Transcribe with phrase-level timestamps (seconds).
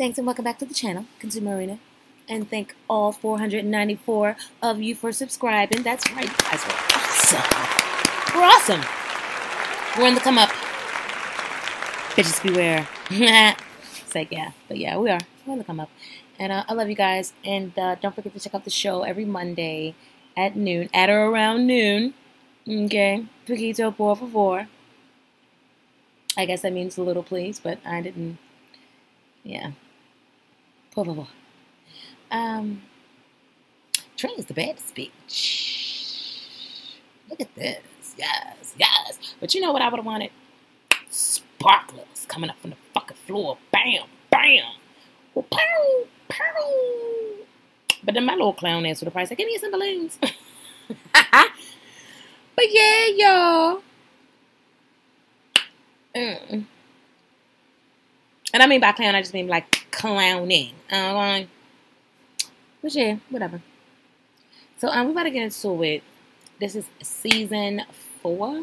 [0.00, 1.78] Thanks and welcome back to the channel, Consumer Arena.
[2.26, 5.82] And thank all 494 of you for subscribing.
[5.82, 8.34] That's right, you guys are awesome.
[8.34, 8.80] We're awesome.
[9.98, 10.48] We're in the come up.
[12.16, 12.88] Bitches beware.
[13.10, 14.52] it's like, yeah.
[14.68, 15.20] But yeah, we are.
[15.44, 15.90] We're in the come up.
[16.38, 17.34] And uh, I love you guys.
[17.44, 19.94] And uh, don't forget to check out the show every Monday
[20.34, 22.14] at noon, at or around noon.
[22.66, 23.26] Okay?
[23.46, 24.66] Poquito por favor.
[26.38, 28.38] I guess that means a little please, but I didn't.
[29.44, 29.72] Yeah.
[30.92, 31.26] Por favor.
[32.30, 32.82] Um,
[34.16, 36.96] Trey is the baddest bitch.
[37.28, 38.14] Look at this.
[38.18, 39.18] Yes, yes.
[39.40, 40.30] But you know what I would have wanted?
[41.08, 43.58] Sparklers coming up from the fucking floor.
[43.70, 44.64] Bam, bam.
[45.34, 47.44] Well, pow, pow.
[48.02, 50.18] But then my little clown would have probably said, give me some balloons.
[50.20, 50.32] but
[52.68, 53.82] yeah, y'all.
[56.14, 56.64] Mm.
[58.52, 60.72] And I mean by clown, I just mean like clowning.
[60.90, 61.48] Um,
[62.82, 63.60] but yeah, whatever.
[64.78, 66.02] So um, we about to get into it.
[66.58, 67.82] This is season
[68.22, 68.60] four.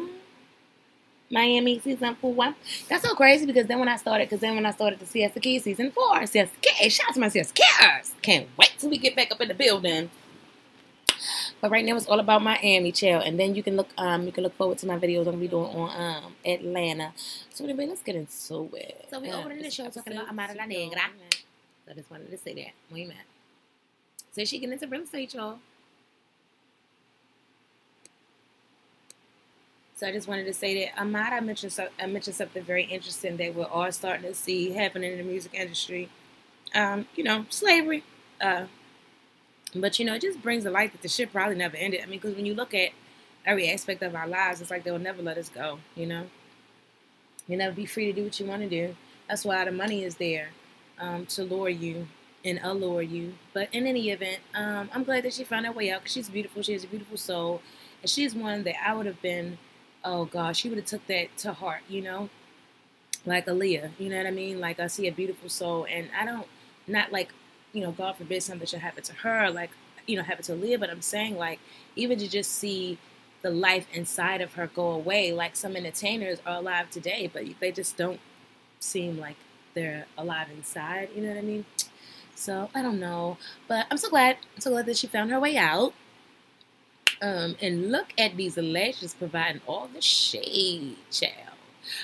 [1.30, 2.54] Miami season four.
[2.88, 5.58] That's so crazy because then when I started, because then when I started the Key
[5.58, 8.12] season four, Key, shout out to my Keyers.
[8.22, 10.10] Can't wait till we get back up in the building.
[11.60, 13.20] But right now it's all about Miami, chill.
[13.20, 15.38] And then you can look um you can look forward to my videos I'm gonna
[15.38, 17.12] be doing on um Atlanta.
[17.50, 19.06] So anyway, let's get into it.
[19.10, 21.00] So we opening the show talking about Amara La Negra.
[21.84, 22.98] So I just wanted to say that.
[22.98, 23.16] At?
[24.32, 25.58] So she getting into real estate, y'all.
[29.96, 33.36] So I just wanted to say that Amara mentioned, so, I mentioned something very interesting
[33.38, 36.08] that we're all starting to see happening in the music industry.
[36.72, 38.04] Um, you know, slavery.
[38.40, 38.66] Uh,
[39.74, 42.00] but you know, it just brings to light that the shit probably never ended.
[42.02, 42.90] I mean, because when you look at
[43.44, 45.78] every aspect of our lives, it's like they'll never let us go.
[45.94, 46.26] You know,
[47.46, 48.96] you never be free to do what you want to do.
[49.28, 50.48] That's why the money is there
[50.98, 52.08] um, to lure you
[52.44, 53.34] and allure you.
[53.52, 56.28] But in any event, um, I'm glad that she found her way out because she's
[56.28, 56.62] beautiful.
[56.62, 57.60] She has a beautiful soul,
[58.02, 59.58] and she's one that I would have been.
[60.04, 61.82] Oh gosh, she would have took that to heart.
[61.88, 62.30] You know,
[63.26, 63.90] like Aaliyah.
[63.98, 64.60] You know what I mean?
[64.60, 66.46] Like I see a beautiful soul, and I don't
[66.86, 67.32] not like
[67.72, 69.70] you know, God forbid something should happen to her, like,
[70.06, 71.60] you know, happen to Leah, but I'm saying, like,
[71.96, 72.98] even to just see
[73.42, 77.70] the life inside of her go away, like some entertainers are alive today, but they
[77.70, 78.20] just don't
[78.80, 79.36] seem like
[79.74, 81.64] they're alive inside, you know what I mean?
[82.34, 83.36] So, I don't know,
[83.66, 85.92] but I'm so glad, I'm so glad that she found her way out.
[87.20, 91.48] Um, and look at these lashes providing all the shade, child.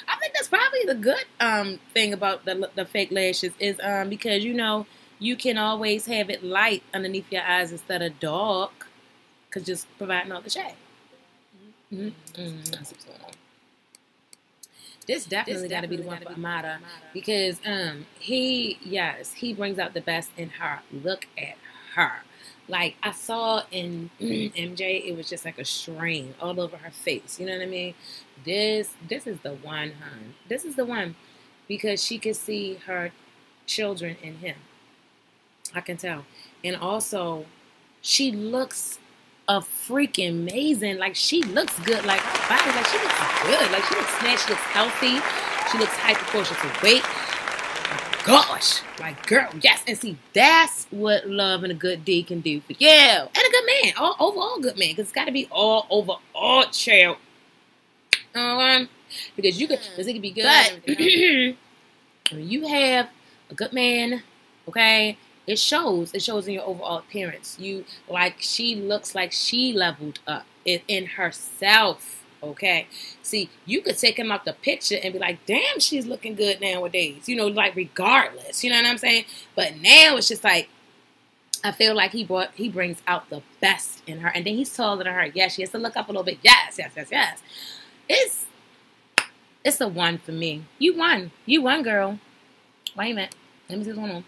[0.08, 4.08] I think that's probably the good um thing about the the fake lashes is um
[4.08, 4.86] because you know
[5.24, 8.86] you can always have it light underneath your eyes instead of dark,
[9.48, 10.74] because just providing all the shade.
[11.92, 12.40] Mm-hmm.
[12.40, 12.82] Mm-hmm.
[15.06, 16.78] This definitely, got to be the one for Amara
[17.12, 20.80] because um he yes he brings out the best in her.
[20.90, 21.56] Look at
[21.94, 22.22] her.
[22.68, 27.38] Like I saw in MJ, it was just like a strain all over her face.
[27.38, 27.94] You know what I mean?
[28.44, 30.34] This this is the one, hun.
[30.48, 31.16] This is the one
[31.68, 33.10] because she could see her
[33.66, 34.56] children in him.
[35.74, 36.24] I can tell.
[36.62, 37.46] And also,
[38.00, 38.98] she looks
[39.48, 40.98] a freaking amazing.
[40.98, 42.04] Like she looks good.
[42.04, 43.70] Like her body, like she looks good.
[43.72, 44.46] Like she looks snatched.
[44.46, 45.20] She looks healthy.
[45.70, 47.02] She looks high proportion to weight.
[48.24, 49.84] Gosh, like girl, yes.
[49.86, 53.50] And see, that's what love and a good deed can do for you and a
[53.50, 53.92] good man.
[53.98, 57.18] All overall good man, because it's got to be all over all child.
[58.34, 58.88] Um,
[59.36, 60.44] because you could, because it could be good.
[60.86, 60.96] But
[62.32, 63.10] when you have
[63.50, 64.22] a good man,
[64.68, 66.14] okay, it shows.
[66.14, 67.56] It shows in your overall appearance.
[67.58, 72.24] You like she looks like she leveled up in, in herself.
[72.42, 72.86] Okay.
[73.22, 76.60] See, you could take him out the picture and be like, damn, she's looking good
[76.60, 77.28] nowadays.
[77.28, 78.62] You know, like regardless.
[78.62, 79.24] You know what I'm saying?
[79.54, 80.68] But now it's just like
[81.62, 84.28] I feel like he brought he brings out the best in her.
[84.28, 85.26] And then he's taller than her.
[85.34, 86.38] Yes, she has to look up a little bit.
[86.42, 87.42] Yes, yes, yes, yes.
[88.08, 88.46] It's
[89.64, 90.64] it's a one for me.
[90.78, 91.32] You won.
[91.46, 92.18] You won, girl.
[92.96, 93.34] Wait a minute.
[93.68, 94.24] Let me see what's going on.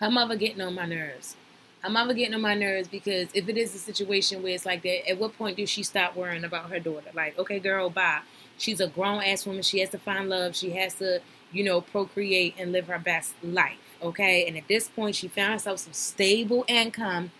[0.00, 1.36] Her mother getting on my nerves.
[1.80, 4.82] Her mother getting on my nerves because if it is a situation where it's like
[4.82, 7.10] that, at what point do she stop worrying about her daughter?
[7.14, 8.20] Like, okay, girl, bye.
[8.58, 9.62] She's a grown ass woman.
[9.62, 10.56] She has to find love.
[10.56, 11.20] She has to,
[11.52, 13.78] you know, procreate and live her best life.
[14.02, 14.46] Okay.
[14.46, 17.30] And at this point, she found herself some stable income.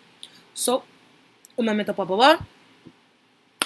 [0.54, 0.82] So,
[1.58, 2.38] un momento, por favor.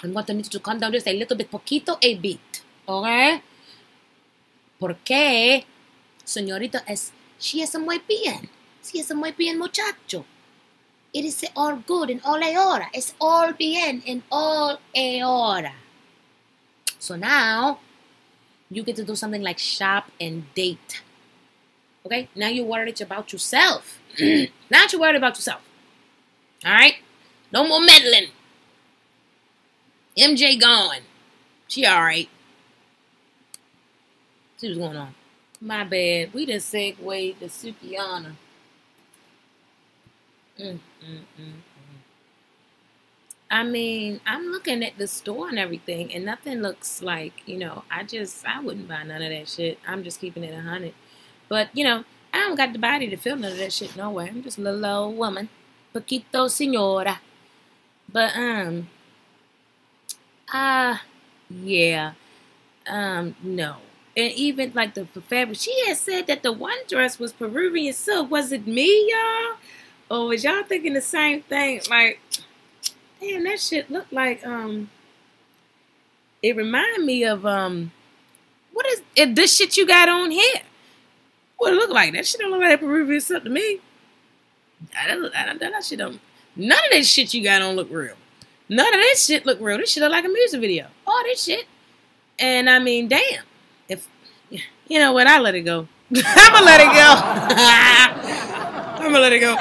[0.03, 2.63] I'm going to need you to calm down just a little bit, poquito a bit.
[2.89, 3.43] Okay?
[4.79, 5.65] Porque,
[6.25, 8.49] señorita, es, she is muy bien.
[8.83, 10.25] Si es muy bien, muchacho.
[11.13, 12.89] It is all good in all a hora.
[12.95, 15.73] It's all bien in all a hora.
[16.99, 17.81] So now,
[18.71, 21.03] you get to do something like shop and date.
[22.07, 22.29] Okay?
[22.35, 23.99] Now you're worried about yourself.
[24.21, 25.61] now you're worried about yourself.
[26.65, 26.95] All right?
[27.53, 28.29] No more meddling.
[30.17, 31.03] MJ gone.
[31.67, 32.29] She all right.
[34.57, 35.15] See what's going on.
[35.61, 36.33] My bad.
[36.33, 36.99] We just segued
[37.41, 38.33] to Sukihana.
[40.61, 41.63] Mm, mm, mm,
[43.51, 47.83] I mean, I'm looking at the store and everything, and nothing looks like, you know,
[47.91, 49.79] I just, I wouldn't buy none of that shit.
[49.89, 50.95] I'm just keeping it a 100.
[51.49, 54.11] But, you know, I don't got the body to feel none of that shit no
[54.11, 54.29] way.
[54.29, 55.49] I'm just a little old woman.
[55.93, 57.21] Poquito senora.
[58.13, 58.89] But, um,
[60.53, 60.99] uh,
[61.51, 62.13] yeah.
[62.89, 63.77] Um, no.
[64.17, 68.31] And even like the fabric, she had said that the one dress was Peruvian silk.
[68.31, 69.57] Was it me, y'all?
[70.11, 71.81] Or was y'all thinking the same thing?
[71.89, 72.19] Like,
[73.21, 74.91] damn, that shit looked like, um,
[76.43, 77.93] it reminded me of, um,
[78.73, 80.63] what is it, this shit you got on here?
[81.59, 82.13] What it look like?
[82.13, 83.79] That shit don't look like Peruvian silk to me.
[84.95, 86.21] That, that, that shit don't,
[86.57, 88.17] none of that shit you got on look real.
[88.69, 89.79] None of this shit look real.
[89.79, 90.89] This shit look like a music video.
[91.07, 91.67] All this shit.
[92.39, 93.45] And I mean, damn.
[93.89, 94.09] If
[94.51, 95.87] you know what, I let it go.
[96.17, 96.93] I'm gonna let it go.
[99.01, 99.57] I'm gonna let it go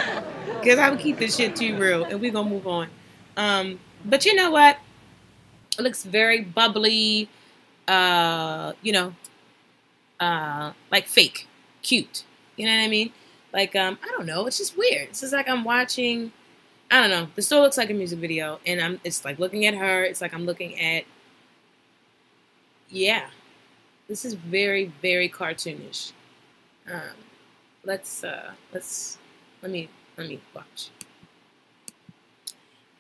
[0.60, 2.90] because I'm gonna keep this shit too real, and we're gonna move on.
[3.38, 4.78] Um, but you know what?
[5.78, 7.30] It looks very bubbly.
[7.88, 9.14] Uh, you know,
[10.20, 11.48] uh, like fake,
[11.82, 12.24] cute.
[12.56, 13.12] You know what I mean?
[13.52, 14.46] Like, um, I don't know.
[14.46, 15.10] It's just weird.
[15.10, 16.32] It's just like I'm watching
[16.92, 17.28] I don't know.
[17.36, 19.00] The store looks like a music video, and I'm.
[19.04, 20.04] It's like looking at her.
[20.04, 21.04] It's like I'm looking at.
[22.90, 23.28] Yeah,
[24.08, 26.14] this is very very cartoonish.
[26.92, 27.16] Um,
[27.84, 29.20] let's uh, let's
[29.62, 29.88] let me
[30.20, 30.90] let me watch.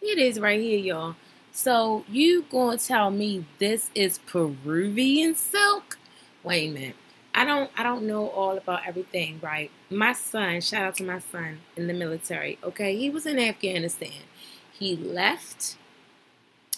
[0.01, 1.15] It is right here, y'all.
[1.51, 5.97] So you gonna tell me this is Peruvian silk?
[6.43, 6.95] Wait a minute.
[7.35, 9.69] I don't I don't know all about everything, right?
[9.89, 12.57] My son, shout out to my son in the military.
[12.63, 14.23] Okay, he was in Afghanistan.
[14.71, 15.75] He left.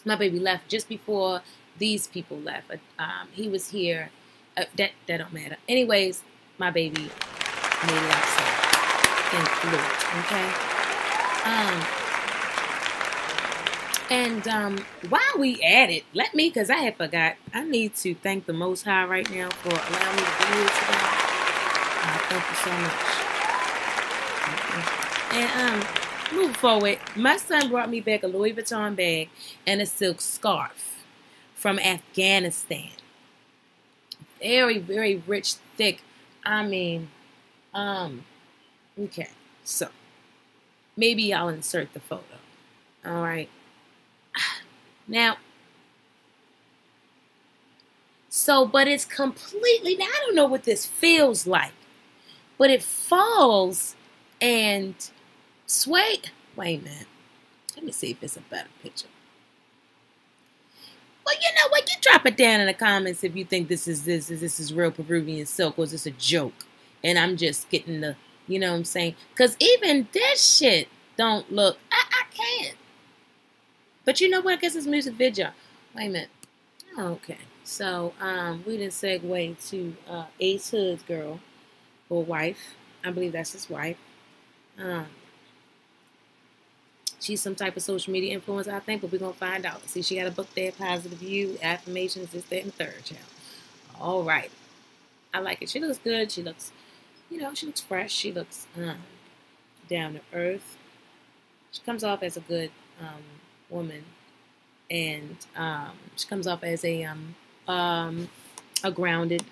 [0.03, 1.41] My baby left just before
[1.77, 2.71] these people left.
[2.97, 4.09] Um, he was here.
[4.57, 5.57] Uh, that that don't matter.
[5.69, 6.23] Anyways,
[6.57, 8.50] my baby made it outside
[9.33, 9.47] and.
[10.25, 10.47] Okay.
[11.45, 11.83] Um,
[14.11, 18.13] and um, while we at it, let me, because I had forgot, I need to
[18.13, 20.99] thank the Most High right now for allowing me to be here today.
[22.03, 23.21] Uh, thank you so much.
[25.33, 29.29] And um, move forward, my son brought me back a Louis Vuitton bag
[29.65, 31.05] and a silk scarf
[31.55, 32.89] from Afghanistan.
[34.41, 36.01] Very, very rich, thick.
[36.43, 37.09] I mean,
[37.73, 38.25] um,
[39.05, 39.29] okay,
[39.63, 39.89] so
[40.95, 42.23] maybe I'll insert the photo.
[43.05, 43.49] All right.
[45.07, 45.37] Now,
[48.33, 51.73] so, but it's completely, now I don't know what this feels like,
[52.57, 53.95] but it falls
[54.39, 54.95] and
[55.65, 56.21] sway.
[56.55, 57.07] Wait a minute.
[57.75, 59.07] Let me see if it's a better picture.
[61.25, 61.89] Well, you know what?
[61.89, 64.61] You drop it down in the comments if you think this is this is this
[64.61, 66.65] is real Peruvian silk or is this a joke?
[67.03, 68.15] And I'm just getting the,
[68.51, 69.15] you know what I'm saying?
[69.31, 71.77] Because even this shit don't look.
[71.91, 72.77] I, I can't.
[74.05, 74.53] But you know what?
[74.53, 75.51] I guess it's music video.
[75.95, 76.29] Wait a minute.
[76.97, 77.37] Okay.
[77.63, 81.39] So um, we didn't segue to uh, Ace Hood's girl
[82.09, 82.75] or wife.
[83.03, 83.97] I believe that's his wife.
[84.77, 85.05] Um,
[87.19, 89.87] she's some type of social media influencer, I think, but we're gonna find out.
[89.87, 93.21] See, she got a book there, positive view, affirmations, this, that, and third, child.
[93.99, 94.51] All right,
[95.33, 95.69] I like it.
[95.69, 96.31] She looks good.
[96.31, 96.71] She looks,
[97.31, 98.11] you know, she looks fresh.
[98.11, 98.97] She looks um,
[99.89, 100.77] down to earth.
[101.71, 102.69] She comes off as a good
[102.99, 103.23] um,
[103.69, 104.03] woman,
[104.89, 107.35] and um, she comes off as a um,
[107.67, 108.29] um,
[108.83, 109.43] a grounded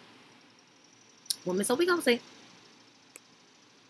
[1.45, 1.63] woman.
[1.63, 2.19] So we gonna say.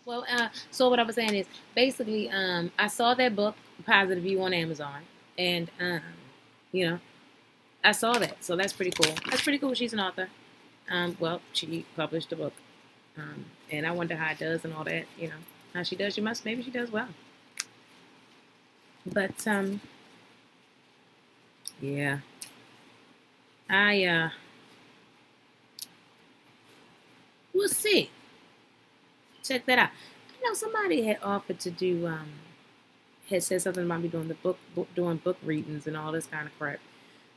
[0.06, 3.54] Well, uh, so what I was saying is basically, um, I saw that book,
[3.86, 5.02] Positive View, on Amazon,
[5.38, 6.00] and um,
[6.72, 6.98] you know,
[7.84, 9.14] I saw that, so that's pretty cool.
[9.28, 9.74] That's pretty cool.
[9.74, 10.28] She's an author.
[10.90, 12.52] Um, well, she published a book,
[13.16, 15.06] um, and I wonder how it does and all that.
[15.18, 15.34] You know,
[15.74, 16.14] how she does.
[16.14, 16.44] She must.
[16.44, 17.08] Maybe she does well.
[19.06, 19.80] But um,
[21.80, 22.18] yeah.
[23.68, 24.30] I, uh,
[27.54, 28.10] we'll see.
[29.42, 29.90] Check that out.
[30.40, 32.28] You know somebody had offered to do, um,
[33.28, 36.26] had said something about me doing the book, book doing book readings and all this
[36.26, 36.80] kind of crap.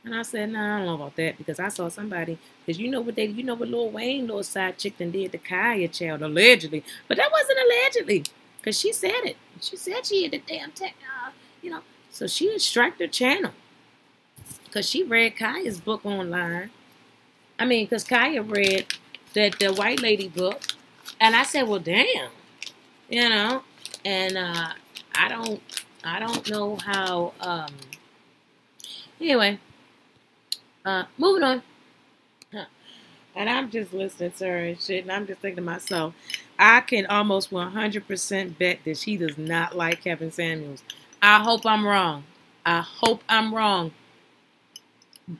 [0.04, 2.78] And I said, no, nah, I don't know about that because I saw somebody, because
[2.78, 5.88] you know what they, you know what Lil Wayne, little side chick, did to Kaya
[5.88, 6.84] child, allegedly.
[7.08, 8.24] But that wasn't allegedly,
[8.58, 9.36] because she said it.
[9.62, 10.94] She said she had the damn, tech,
[11.24, 11.30] uh,
[11.62, 11.80] you know.
[12.10, 13.52] So she struck her channel
[14.66, 16.70] because she read Kaya's book online.
[17.58, 18.86] I mean, because Kaya read
[19.32, 20.60] that the white lady book,
[21.18, 22.30] and I said, well, damn,
[23.08, 23.62] you know,
[24.04, 24.72] and uh,
[25.14, 25.62] I don't,
[26.04, 27.32] I don't know how.
[27.40, 27.70] Um,
[29.18, 29.58] anyway,
[30.84, 31.62] uh, moving on.
[33.36, 36.14] And I'm just listening to her and shit, and I'm just thinking to myself,
[36.56, 40.84] I can almost 100% bet that she does not like Kevin Samuels.
[41.20, 42.22] I hope I'm wrong.
[42.64, 43.90] I hope I'm wrong.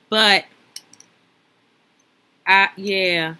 [0.09, 0.47] But
[2.47, 3.35] I yeah,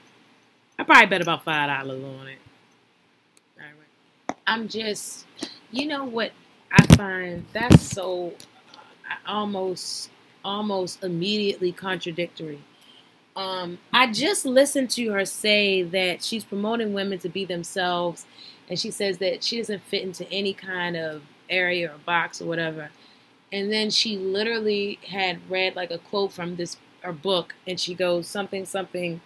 [0.79, 2.39] I probably bet about five dollars on it.
[3.59, 4.37] Right.
[4.47, 5.27] I'm just,
[5.71, 6.33] you know what
[6.71, 8.35] I find that's so
[9.11, 10.11] uh, almost
[10.45, 12.61] almost immediately contradictory.
[13.37, 18.27] Um, I just listened to her say that she's promoting women to be themselves,
[18.69, 22.47] and she says that she doesn't fit into any kind of area or box or
[22.47, 22.91] whatever.
[23.53, 27.95] And then she literally had read like a quote from this or book, and she
[27.95, 29.21] goes something something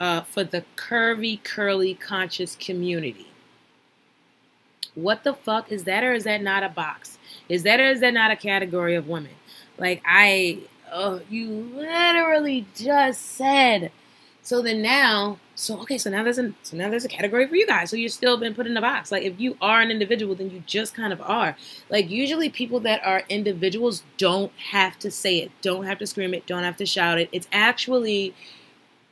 [0.00, 3.26] uh, for the curvy, curly, conscious community.
[4.94, 7.18] What the fuck is that, or is that not a box?
[7.48, 9.32] Is that or is that not a category of women?
[9.78, 10.58] Like I,
[10.92, 13.92] oh, you literally just said.
[14.42, 17.54] So then now, so okay, so now there's a so now there's a category for
[17.54, 17.90] you guys.
[17.90, 19.12] So you've still been put in a box.
[19.12, 21.56] Like if you are an individual, then you just kind of are.
[21.90, 26.32] Like usually people that are individuals don't have to say it, don't have to scream
[26.32, 27.28] it, don't have to shout it.
[27.30, 28.34] It's actually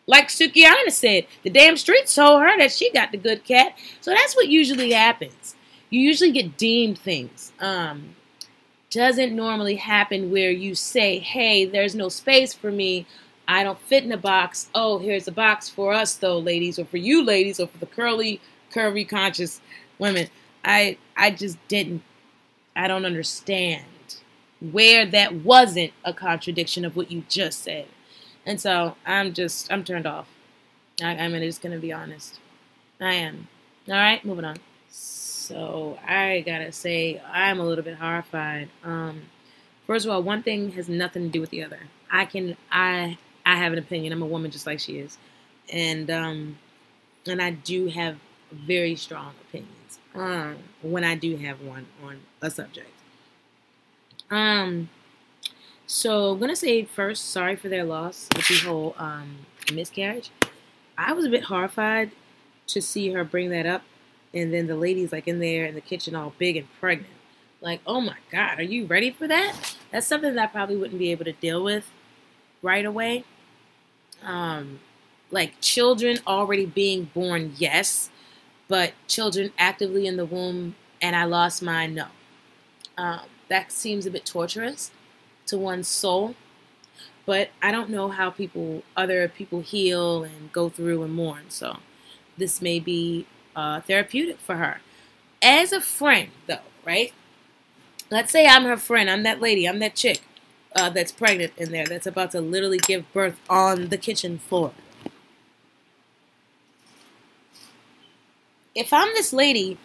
[0.06, 3.76] like Sukihana said, the damn streets told her that she got the good cat.
[4.00, 5.54] So that's what usually happens.
[5.90, 7.52] You usually get deemed things.
[7.60, 8.14] Um,
[8.90, 13.06] doesn't normally happen where you say, hey, there's no space for me.
[13.48, 14.68] I don't fit in a box.
[14.74, 17.86] Oh, here's a box for us, though, ladies, or for you, ladies, or for the
[17.86, 18.40] curly,
[18.72, 19.60] curvy, conscious
[19.98, 20.28] women.
[20.64, 22.02] I, I just didn't.
[22.74, 23.84] I don't understand
[24.60, 27.86] where that wasn't a contradiction of what you just said.
[28.44, 30.28] And so I'm just, I'm turned off.
[31.02, 32.38] I, I'm just going to be honest.
[33.00, 33.48] I am.
[33.88, 34.56] All right, moving on.
[35.46, 38.68] So I gotta say, I'm a little bit horrified.
[38.82, 39.22] Um,
[39.86, 41.78] first of all, one thing has nothing to do with the other.
[42.10, 44.12] I can, I, I have an opinion.
[44.12, 45.18] I'm a woman just like she is,
[45.72, 46.58] and um,
[47.26, 48.16] and I do have
[48.50, 50.00] very strong opinions.
[50.16, 52.90] Um, when I do have one on a subject.
[54.30, 54.88] Um,
[55.86, 60.30] so I'm gonna say first, sorry for their loss with the whole um miscarriage.
[60.98, 62.10] I was a bit horrified
[62.66, 63.82] to see her bring that up
[64.36, 67.12] and then the lady's like in there in the kitchen all big and pregnant.
[67.62, 69.76] Like, oh my God, are you ready for that?
[69.90, 71.90] That's something that I probably wouldn't be able to deal with
[72.62, 73.24] right away.
[74.22, 74.80] Um,
[75.30, 78.10] like children already being born, yes,
[78.68, 82.06] but children actively in the womb and I lost mine, no.
[82.98, 84.90] Um, that seems a bit torturous
[85.46, 86.34] to one's soul.
[87.24, 91.44] But I don't know how people, other people heal and go through and mourn.
[91.48, 91.78] So
[92.36, 93.26] this may be
[93.56, 94.80] uh, therapeutic for her.
[95.42, 97.12] As a friend, though, right?
[98.10, 99.10] Let's say I'm her friend.
[99.10, 99.68] I'm that lady.
[99.68, 100.20] I'm that chick
[100.76, 104.72] uh, that's pregnant in there that's about to literally give birth on the kitchen floor.
[108.74, 109.78] If I'm this lady,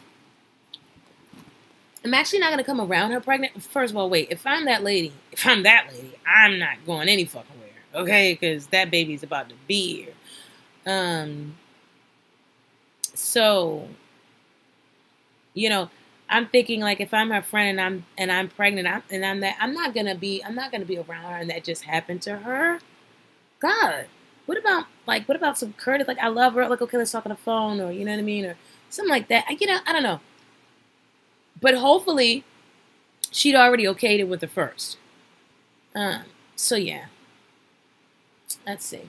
[2.04, 3.64] I'm actually not going to come around her pregnant.
[3.64, 4.28] First of all, wait.
[4.32, 8.34] If I'm that lady, if I'm that lady, I'm not going any fucking where, okay?
[8.34, 10.14] Because that baby's about to be here.
[10.86, 11.56] Um,
[13.22, 13.88] so,
[15.54, 15.90] you know,
[16.28, 19.42] I'm thinking like if I'm her friend and I'm and I'm pregnant I'm, and I'm
[19.42, 22.22] that I'm not gonna be I'm not gonna be around her and that just happened
[22.24, 22.80] to her.
[23.60, 24.08] God,
[24.48, 26.08] what about like what about some courtesy?
[26.08, 26.68] Like I love her.
[26.68, 28.56] Like okay, let's talk on the phone or you know what I mean or
[28.90, 29.46] something like that.
[29.48, 30.20] I, you know I don't know.
[31.60, 32.44] But hopefully,
[33.30, 34.98] she'd already okayed it with the first.
[35.94, 36.24] Um.
[36.56, 37.06] So yeah.
[38.66, 39.04] Let's see.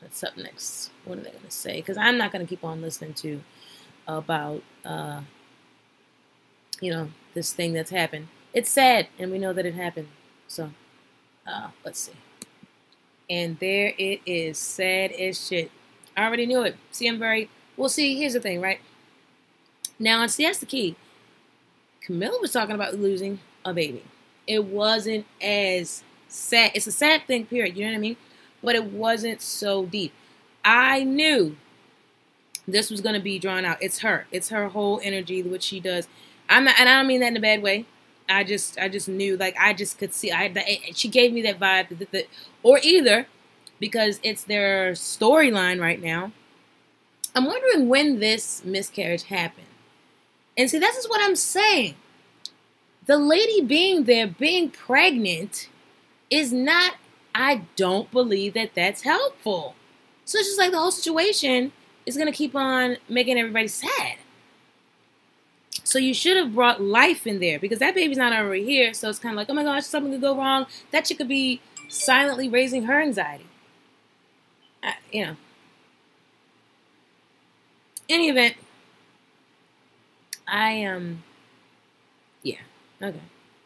[0.00, 0.90] What's up next?
[1.04, 1.76] What are they going to say?
[1.76, 3.42] Because I'm not going to keep on listening to
[4.08, 5.20] about, uh,
[6.80, 8.28] you know, this thing that's happened.
[8.54, 10.08] It's sad, and we know that it happened.
[10.48, 10.70] So,
[11.46, 12.12] uh, let's see.
[13.28, 14.56] And there it is.
[14.56, 15.70] Sad as shit.
[16.16, 16.76] I already knew it.
[16.90, 17.50] See, I'm very.
[17.76, 18.80] Well, see, here's the thing, right?
[19.98, 20.96] Now, see, that's the key.
[22.00, 24.02] Camilla was talking about losing a baby.
[24.46, 26.72] It wasn't as sad.
[26.74, 27.76] It's a sad thing, period.
[27.76, 28.16] You know what I mean?
[28.62, 30.12] But it wasn't so deep.
[30.64, 31.56] I knew
[32.68, 33.78] this was going to be drawn out.
[33.82, 34.26] It's her.
[34.30, 36.08] It's her whole energy, what she does.
[36.48, 37.86] I'm not, and I don't mean that in a bad way.
[38.28, 40.30] I just, I just knew, like, I just could see.
[40.30, 40.52] I,
[40.94, 42.26] she gave me that vibe, that,
[42.62, 43.26] or either
[43.80, 46.32] because it's their storyline right now.
[47.34, 49.66] I'm wondering when this miscarriage happened.
[50.56, 51.94] And see, this is what I'm saying.
[53.06, 55.68] The lady being there, being pregnant,
[56.28, 56.94] is not
[57.34, 59.74] I don't believe that that's helpful.
[60.24, 61.72] So it's just like the whole situation
[62.06, 64.16] is going to keep on making everybody sad.
[65.84, 68.94] So you should have brought life in there because that baby's not already here.
[68.94, 70.66] So it's kind of like, oh my gosh, something could go wrong.
[70.90, 73.46] That chick could be silently raising her anxiety.
[74.82, 75.36] I, you know.
[78.08, 78.56] Any event,
[80.48, 81.22] I um,
[82.42, 82.58] yeah,
[83.00, 83.20] okay.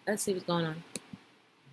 [0.06, 0.82] Let's see what's going on.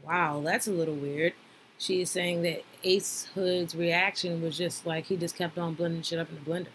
[0.05, 1.33] Wow, that's a little weird.
[1.81, 6.03] She is saying that Ace Hood's reaction was just like he just kept on blending
[6.03, 6.67] shit up in the blender.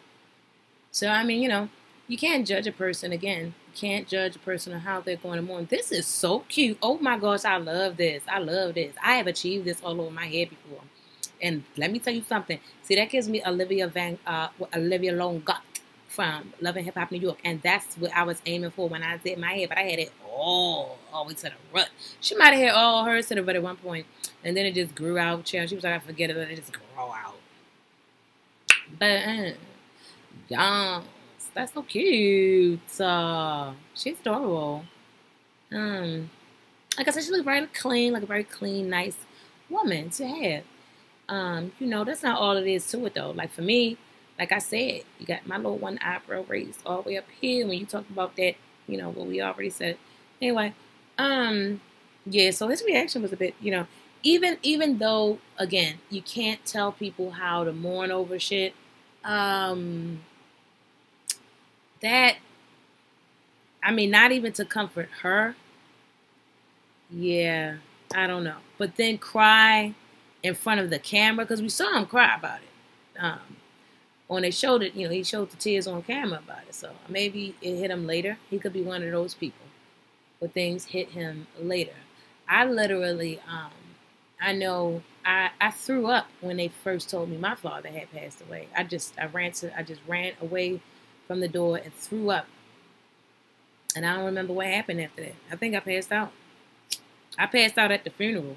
[0.91, 1.69] So I mean, you know,
[2.09, 3.55] you can't judge a person again.
[3.69, 5.69] You can't judge a person on how they're going to mourn.
[5.71, 6.77] This is so cute.
[6.83, 8.25] Oh my gosh, I love this.
[8.29, 8.97] I love this.
[9.01, 10.83] I have achieved this all over my head before.
[11.41, 12.59] And let me tell you something.
[12.83, 15.63] See, that gives me Olivia Van uh, Olivia Longott
[16.17, 19.03] from Love and Hip Hop New York, and that's what I was aiming for when
[19.03, 19.69] I did my hair.
[19.69, 21.91] But I had it all all the way to the rut.
[22.21, 24.07] She might have had all hers to the rut at one point,
[24.43, 25.47] and then it just grew out.
[25.47, 27.37] She was like, I forget it, let it just grow out.
[28.99, 29.51] But uh,
[30.49, 31.03] yeah,
[31.55, 33.01] that's so cute.
[33.01, 34.85] Uh, she's adorable.
[35.71, 36.31] Um,
[36.97, 39.17] like I said, she looks very clean, like a very clean, nice
[39.69, 40.65] woman to have.
[41.29, 43.33] Um, you know, that's not all it is to it though.
[43.33, 43.99] Like for me,
[44.39, 47.67] like I said, you got my little one eyebrow raised all the way up here
[47.67, 48.55] when you talk about that,
[48.87, 49.97] you know, what we already said.
[50.41, 50.75] Anyway,
[51.19, 51.81] um,
[52.27, 53.87] yeah, so his reaction was a bit, you know,
[54.23, 58.75] even even though again, you can't tell people how to mourn over shit,
[59.25, 60.21] um
[62.01, 62.37] that
[63.83, 65.55] I mean, not even to comfort her.
[67.11, 67.77] Yeah,
[68.15, 68.57] I don't know.
[68.79, 69.95] But then cry
[70.43, 73.21] in front of the camera because we saw him cry about it.
[73.21, 73.56] Um,
[74.29, 76.75] when they showed it, you know, he showed the tears on camera about it.
[76.75, 78.39] So maybe it hit him later.
[78.51, 79.67] He could be one of those people
[80.39, 81.95] where things hit him later.
[82.49, 83.71] I literally, um,
[84.41, 88.43] I know I, I threw up when they first told me my father had passed
[88.43, 88.69] away.
[88.77, 90.81] I just I ran to I just ran away
[91.27, 92.47] from the door and threw up.
[93.97, 95.35] And I don't remember what happened after that.
[95.51, 96.33] I think I passed out.
[97.39, 98.57] I passed out at the funeral.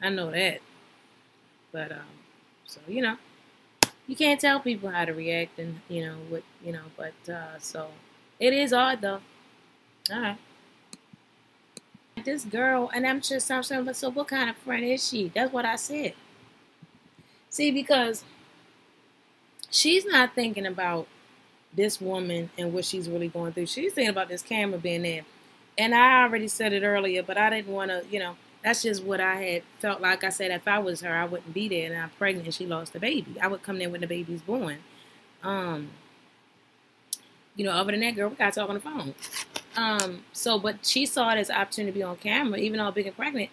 [0.00, 0.60] I know that.
[1.72, 1.98] But um
[2.66, 3.16] so you know,
[4.06, 7.58] you can't tell people how to react and you know what you know but uh
[7.58, 7.88] so
[8.38, 9.20] it is odd though.
[10.12, 10.38] All right.
[12.24, 15.28] This girl and i'm just i'm saying but so what kind of friend is she?
[15.34, 16.14] That's what i said.
[17.50, 18.24] See because
[19.70, 21.06] she's not thinking about
[21.72, 23.66] this woman and what she's really going through.
[23.66, 25.22] She's thinking about this camera being there.
[25.78, 28.36] And i already said it earlier but i didn't want to you know
[28.66, 30.24] that's just what I had felt like.
[30.24, 31.86] I said if I was her, I wouldn't be there.
[31.86, 33.36] And I'm pregnant and she lost the baby.
[33.40, 34.78] I would come there when the baby's born.
[35.44, 35.90] Um,
[37.54, 39.14] you know, other than that, girl, we got to talk on the phone.
[39.76, 43.14] Um, so, but she saw an opportunity to be on camera, even though big and
[43.14, 43.50] pregnant.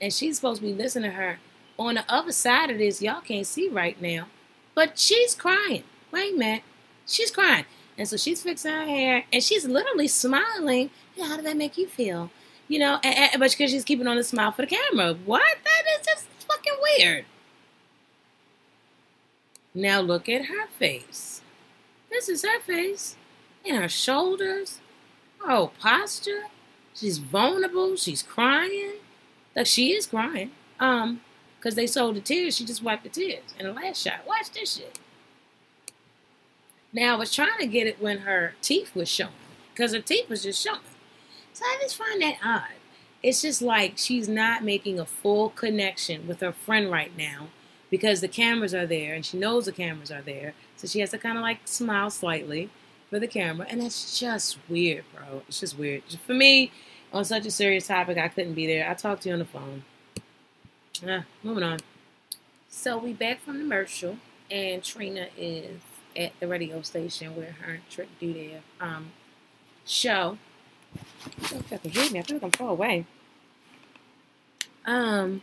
[0.00, 1.38] And she's supposed to be listening to her.
[1.78, 4.26] On the other side of this, y'all can't see right now,
[4.74, 5.84] but she's crying.
[6.10, 6.64] Wait a minute.
[7.06, 7.64] She's crying.
[7.96, 10.90] And so she's fixing her hair and she's literally smiling.
[11.16, 12.30] how did that make you feel?
[12.68, 15.14] You know, and, and, but because she's keeping on the smile for the camera.
[15.24, 15.56] What?
[15.64, 17.24] That is just fucking weird.
[19.74, 21.40] Now look at her face.
[22.10, 23.16] This is her face.
[23.66, 24.80] And her shoulders.
[25.40, 26.44] Her Oh, posture.
[26.94, 27.96] She's vulnerable.
[27.96, 28.94] She's crying.
[29.56, 30.50] Like she is crying.
[30.80, 31.20] Um,
[31.58, 32.56] because they sold the tears.
[32.56, 34.26] She just wiped the tears in the last shot.
[34.26, 34.98] Watch this shit.
[36.92, 39.32] Now I was trying to get it when her teeth was showing.
[39.72, 40.80] Because her teeth was just showing.
[41.58, 42.76] So I just find that odd.
[43.20, 47.48] It's just like she's not making a full connection with her friend right now
[47.90, 50.54] because the cameras are there and she knows the cameras are there.
[50.76, 52.70] So she has to kind of like smile slightly
[53.10, 53.66] for the camera.
[53.68, 55.42] And it's just weird, bro.
[55.48, 56.04] It's just weird.
[56.24, 56.70] For me,
[57.12, 58.88] on such a serious topic, I couldn't be there.
[58.88, 59.82] I talked to you on the phone.
[61.04, 61.80] Ah, moving on.
[62.68, 64.18] So we back from the commercial,
[64.48, 65.80] and Trina is
[66.16, 69.10] at the radio station where her and Trick do their um,
[69.84, 70.38] show.
[71.24, 72.18] I don't know if me.
[72.18, 73.06] I feel like I'm far away.
[74.86, 75.42] Um.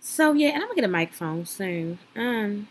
[0.00, 1.98] So yeah, and I'm gonna get a microphone soon.
[2.16, 2.68] Um.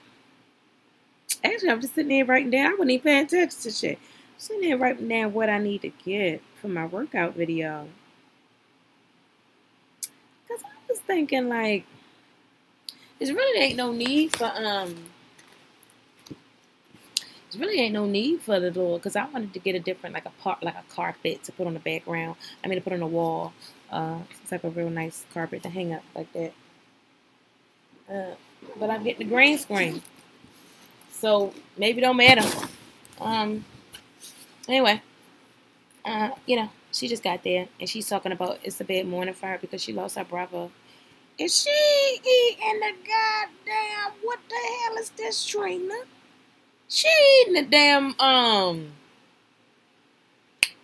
[1.43, 2.67] Actually, I'm just sitting there writing down.
[2.67, 3.97] I wasn't even paying attention to shit.
[3.97, 7.87] I'm sitting there writing down what I need to get for my workout video.
[10.47, 11.85] Cause I was thinking like,
[13.19, 14.95] there's really ain't no need for um
[17.53, 20.13] there really ain't no need for the door because I wanted to get a different
[20.13, 22.35] like a part like a carpet to put on the background.
[22.63, 23.53] I mean to put on the wall.
[23.91, 26.53] Uh, type of real nice carpet to hang up like that.
[28.11, 28.35] Uh,
[28.79, 30.01] but I'm getting the green screen,
[31.11, 32.47] so maybe don't matter.
[33.21, 33.63] Um.
[34.67, 35.01] Anyway,
[36.05, 39.33] uh, you know, she just got there and she's talking about it's a bad morning
[39.33, 40.69] for her because she lost her brother.
[41.37, 44.13] Is she eating the goddamn?
[44.21, 45.95] What the hell is this, Trina?
[46.93, 47.09] She
[47.41, 48.91] eating a damn um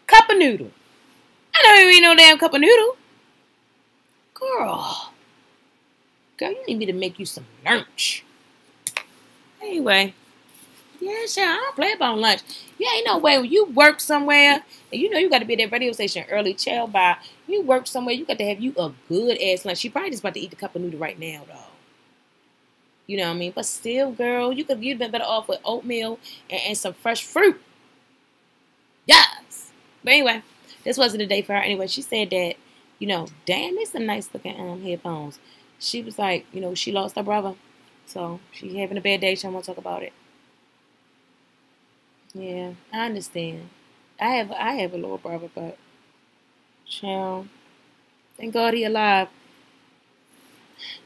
[0.07, 0.71] cup of noodle.
[1.53, 2.97] I you ain't no damn cup of noodle.
[4.33, 5.13] Girl.
[6.37, 8.25] Girl, you need me to make you some lunch.
[9.61, 10.15] Anyway.
[10.99, 11.45] Yeah, sure.
[11.45, 12.41] I don't play about lunch.
[12.79, 15.53] Yeah, ain't no way when you work somewhere and you know you got to be
[15.53, 17.17] at that radio station early, chill by.
[17.45, 19.77] You work somewhere, you got to have you a good ass lunch.
[19.77, 21.68] She probably just about to eat the cup of noodle right now, though.
[23.09, 23.53] You know what I mean?
[23.55, 27.23] But still, girl, you could you'd been better off with oatmeal and, and some fresh
[27.23, 27.59] fruit.
[29.05, 29.71] Yes.
[30.03, 30.43] But anyway,
[30.83, 31.59] this wasn't a day for her.
[31.61, 32.55] Anyway, she said that,
[32.99, 35.39] you know, damn, these some nice looking um headphones.
[35.79, 37.55] She was like, you know, she lost her brother.
[38.05, 39.35] So she having a bad day.
[39.35, 40.13] She don't want to talk about it.
[42.33, 43.69] Yeah, I understand.
[44.19, 45.77] I have I have a little brother, but
[46.85, 47.47] child,
[48.37, 49.29] thank God he alive.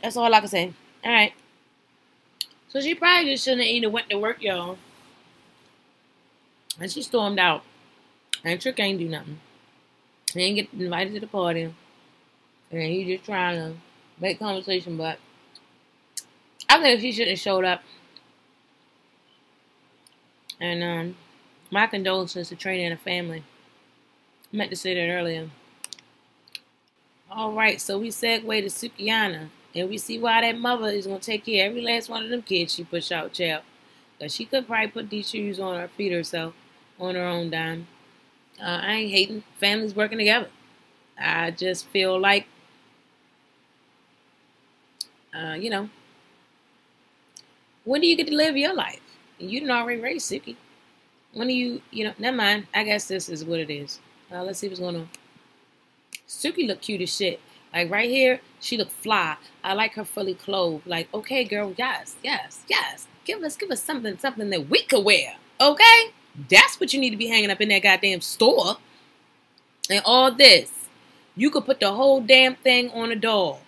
[0.01, 0.73] That's all I can say.
[1.03, 1.33] All right.
[2.73, 4.79] So she probably just shouldn't have even went to work, y'all.
[6.79, 7.61] And she stormed out.
[8.43, 9.39] And Trick ain't do nothing.
[10.33, 11.71] He ain't get invited to the party.
[12.71, 13.77] And he just trying to
[14.19, 15.19] make conversation, but
[16.67, 17.83] I think she shouldn't have showed up.
[20.59, 21.15] And um,
[21.69, 23.43] my condolences to Trina and the family.
[24.51, 25.51] I meant to say that earlier.
[27.29, 29.49] All right, so we segue to Sukihana.
[29.75, 32.23] And we see why that mother is going to take care of every last one
[32.23, 33.63] of them kids she push out, child.
[34.17, 36.53] Because she could probably put these shoes on her feet herself
[36.99, 37.87] on her own dime.
[38.61, 39.43] Uh, I ain't hating.
[39.59, 40.49] Families working together.
[41.17, 42.47] I just feel like,
[45.33, 45.89] uh, you know,
[47.83, 49.01] when do you get to live your life?
[49.39, 50.55] You didn't already raise Suki.
[51.33, 52.67] When do you, you know, never mind.
[52.73, 53.99] I guess this is what it is.
[54.31, 55.09] Uh, let's see what's going on.
[56.27, 57.39] Suki look cute as shit.
[57.73, 59.37] Like right here, she looked fly.
[59.63, 60.85] I like her fully clothed.
[60.85, 63.07] Like, okay, girl, yes, yes, yes.
[63.25, 65.35] Give us, give us something, something that we could wear.
[65.59, 66.11] Okay?
[66.49, 68.77] That's what you need to be hanging up in that goddamn store.
[69.89, 70.71] And all this.
[71.35, 73.61] You could put the whole damn thing on a doll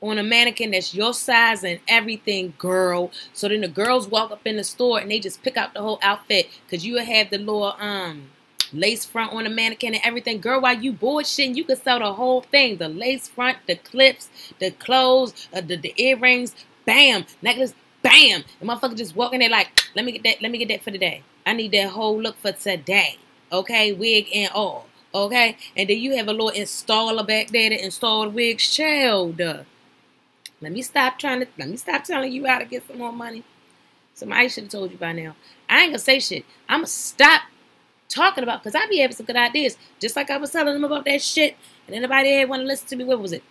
[0.00, 3.10] on a mannequin that's your size and everything, girl.
[3.32, 5.82] So then the girls walk up in the store and they just pick out the
[5.82, 8.30] whole outfit because you have the little um
[8.72, 10.40] lace front on the mannequin and everything.
[10.40, 12.76] Girl, while you bullshitting, you could sell the whole thing.
[12.76, 14.28] The lace front, the clips,
[14.58, 16.54] the clothes, uh, the, the earrings,
[16.84, 18.44] bam, necklace, bam.
[18.60, 20.90] And motherfucker just walking there like, let me get that, let me get that for
[20.90, 21.22] today.
[21.46, 23.16] I need that whole look for today.
[23.50, 24.86] Okay, wig and all.
[25.14, 28.70] Okay, and then you have a little installer back there to install the wigs.
[28.74, 29.40] Child.
[30.60, 33.12] Let me stop trying to let me stop telling you how to get some more
[33.12, 33.44] money.
[34.14, 35.36] Somebody should have told you by now.
[35.68, 36.44] I ain't gonna say shit.
[36.68, 37.42] I'm gonna stop
[38.08, 39.76] talking about because I be having some good ideas.
[40.00, 41.56] Just like I was telling them about that shit.
[41.86, 43.42] And anybody had want to listen to me, what was it?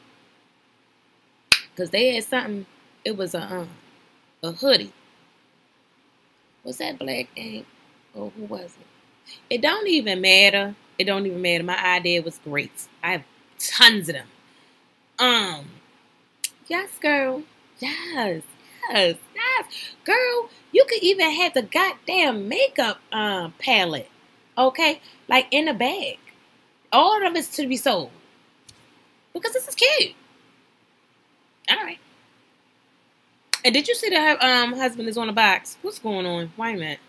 [1.72, 2.66] Because they had something,
[3.06, 3.70] it was a um,
[4.44, 4.94] a hoodie.
[6.64, 7.66] Was that black ink?
[8.14, 8.88] Or who was it?
[9.50, 10.76] It don't even matter.
[10.98, 11.64] It don't even matter.
[11.64, 12.88] My idea was great.
[13.04, 13.24] I have
[13.60, 14.28] tons of them.
[15.20, 15.66] Um,
[16.68, 17.44] Yes, girl.
[17.80, 18.44] Yes.
[18.90, 19.16] Yes.
[19.36, 19.66] Yes.
[20.06, 24.10] Girl, you could even have the goddamn makeup um palette.
[24.58, 25.02] Okay?
[25.28, 26.20] Like in a bag.
[26.92, 28.12] All of it's to be sold.
[29.34, 30.16] Because this is cute.
[31.72, 32.00] Alright.
[33.64, 35.78] And did you see that her um husband is on the box?
[35.82, 36.52] What's going on?
[36.58, 37.00] Wait a minute.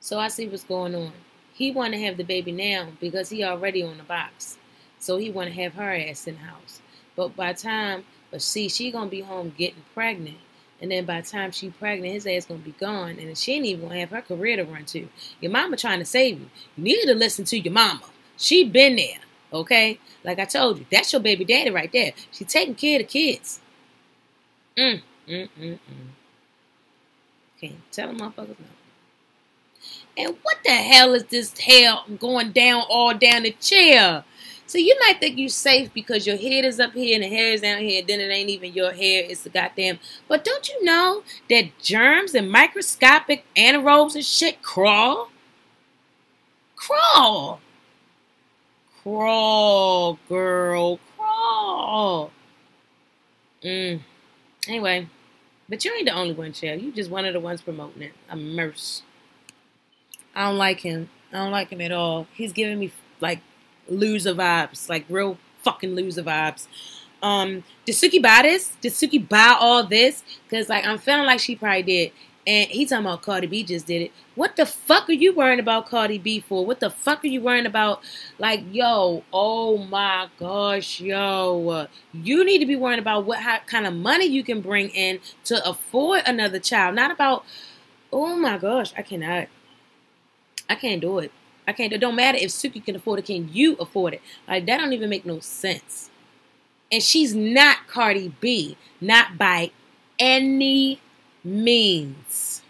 [0.00, 1.12] So I see what's going on.
[1.52, 4.56] He want to have the baby now because he already on the box.
[4.98, 6.80] So he want to have her ass in the house.
[7.14, 10.38] But by time but see, she gonna be home getting pregnant.
[10.82, 13.18] And then by the time she pregnant, his ass gonna be gone.
[13.20, 15.08] And she ain't even gonna have her career to run to.
[15.40, 16.50] Your mama trying to save you.
[16.76, 18.02] You need to listen to your mama.
[18.36, 19.20] She been there.
[19.52, 20.00] Okay?
[20.24, 22.12] Like I told you, that's your baby daddy right there.
[22.32, 23.60] She taking care of the kids.
[24.76, 25.78] Mm, mm, mm, mm.
[27.60, 28.66] Can't tell them motherfuckers no.
[30.16, 34.24] And what the hell is this hell going down all down the chair?
[34.66, 37.52] So you might think you're safe because your head is up here and the hair
[37.52, 38.02] is down here.
[38.06, 39.24] Then it ain't even your hair.
[39.28, 39.98] It's the goddamn.
[40.28, 45.30] But don't you know that germs and microscopic anaerobes and shit crawl?
[46.76, 47.60] Crawl.
[49.02, 51.00] Crawl, girl.
[51.16, 52.30] Crawl.
[53.62, 54.00] Mm.
[54.68, 55.08] Anyway,
[55.68, 56.80] but you ain't the only one, Chad.
[56.80, 58.12] You just one of the ones promoting it.
[58.30, 59.02] I'm Merce.
[60.34, 61.10] I don't like him.
[61.32, 62.26] I don't like him at all.
[62.34, 63.40] He's giving me like
[63.92, 66.66] loser vibes, like real fucking loser vibes.
[67.22, 68.72] Um, did Suki buy this?
[68.80, 70.24] Did Suki buy all this?
[70.50, 72.12] Cause like I'm feeling like she probably did.
[72.44, 74.12] And he talking about Cardi B just did it.
[74.34, 76.66] What the fuck are you worrying about Cardi B for?
[76.66, 78.02] What the fuck are you worrying about?
[78.36, 83.86] Like, yo, oh my gosh, yo, you need to be worrying about what how, kind
[83.86, 86.96] of money you can bring in to afford another child.
[86.96, 87.44] Not about
[88.12, 89.48] Oh my gosh, I cannot.
[90.68, 91.32] I can't do it.
[91.66, 91.92] I can't.
[91.92, 93.26] It don't matter if Suki can afford it.
[93.26, 94.22] Can you afford it?
[94.48, 96.10] Like that don't even make no sense.
[96.90, 99.70] And she's not Cardi B, not by
[100.18, 101.00] any
[101.42, 102.62] means.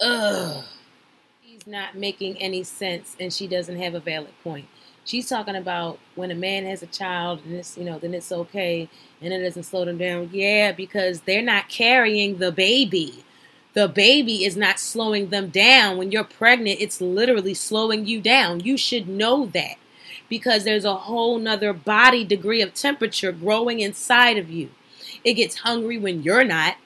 [0.00, 0.64] Ugh.
[1.44, 4.66] She's not making any sense, and she doesn't have a valid point.
[5.04, 8.32] She's talking about when a man has a child, and it's you know, then it's
[8.32, 8.88] okay,
[9.22, 10.30] and it doesn't slow them down.
[10.32, 13.24] Yeah, because they're not carrying the baby
[13.76, 15.98] the baby is not slowing them down.
[15.98, 18.60] When you're pregnant, it's literally slowing you down.
[18.60, 19.74] You should know that
[20.30, 24.70] because there's a whole nother body degree of temperature growing inside of you.
[25.24, 26.76] It gets hungry when you're not.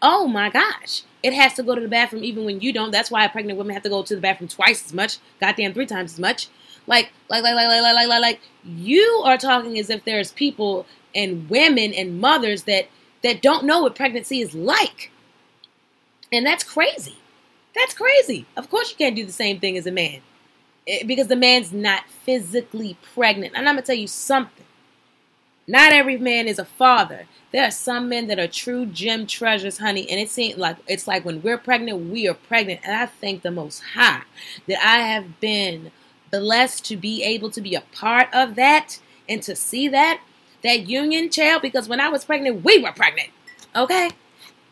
[0.00, 1.02] Oh my gosh.
[1.22, 2.92] It has to go to the bathroom even when you don't.
[2.92, 5.84] That's why pregnant women have to go to the bathroom twice as much, goddamn three
[5.84, 6.48] times as much.
[6.86, 10.86] Like, like, like, like, like, like, like, like, you are talking as if there's people
[11.14, 12.86] and women and mothers that
[13.22, 15.10] that don't know what pregnancy is like.
[16.32, 17.16] And that's crazy.
[17.74, 18.46] That's crazy.
[18.56, 20.20] Of course, you can't do the same thing as a man
[20.86, 23.54] eh, because the man's not physically pregnant.
[23.54, 24.64] And I'm going to tell you something.
[25.66, 27.26] Not every man is a father.
[27.52, 31.06] There are some men that are true gem treasures, honey, and it seems like it's
[31.06, 32.80] like when we're pregnant, we are pregnant.
[32.84, 34.22] And I thank the Most High
[34.66, 35.90] that I have been
[36.30, 40.20] blessed to be able to be a part of that and to see that
[40.62, 41.60] that union child.
[41.60, 43.28] Because when I was pregnant, we were pregnant.
[43.76, 44.10] Okay,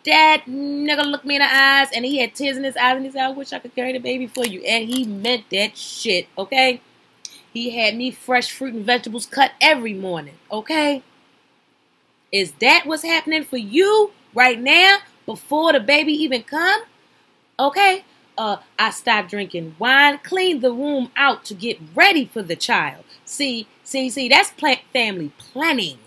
[0.07, 3.05] Dad nigga looked me in the eyes and he had tears in his eyes and
[3.05, 4.61] he said, I wish I could carry the baby for you.
[4.61, 6.81] And he meant that shit, okay?
[7.53, 11.03] He had me fresh fruit and vegetables cut every morning, okay?
[12.31, 16.83] Is that what's happening for you right now before the baby even come?
[17.59, 18.05] Okay?
[18.39, 23.05] Uh, I stopped drinking wine, cleaned the room out to get ready for the child.
[23.25, 25.99] See, see, see, that's plant family planning.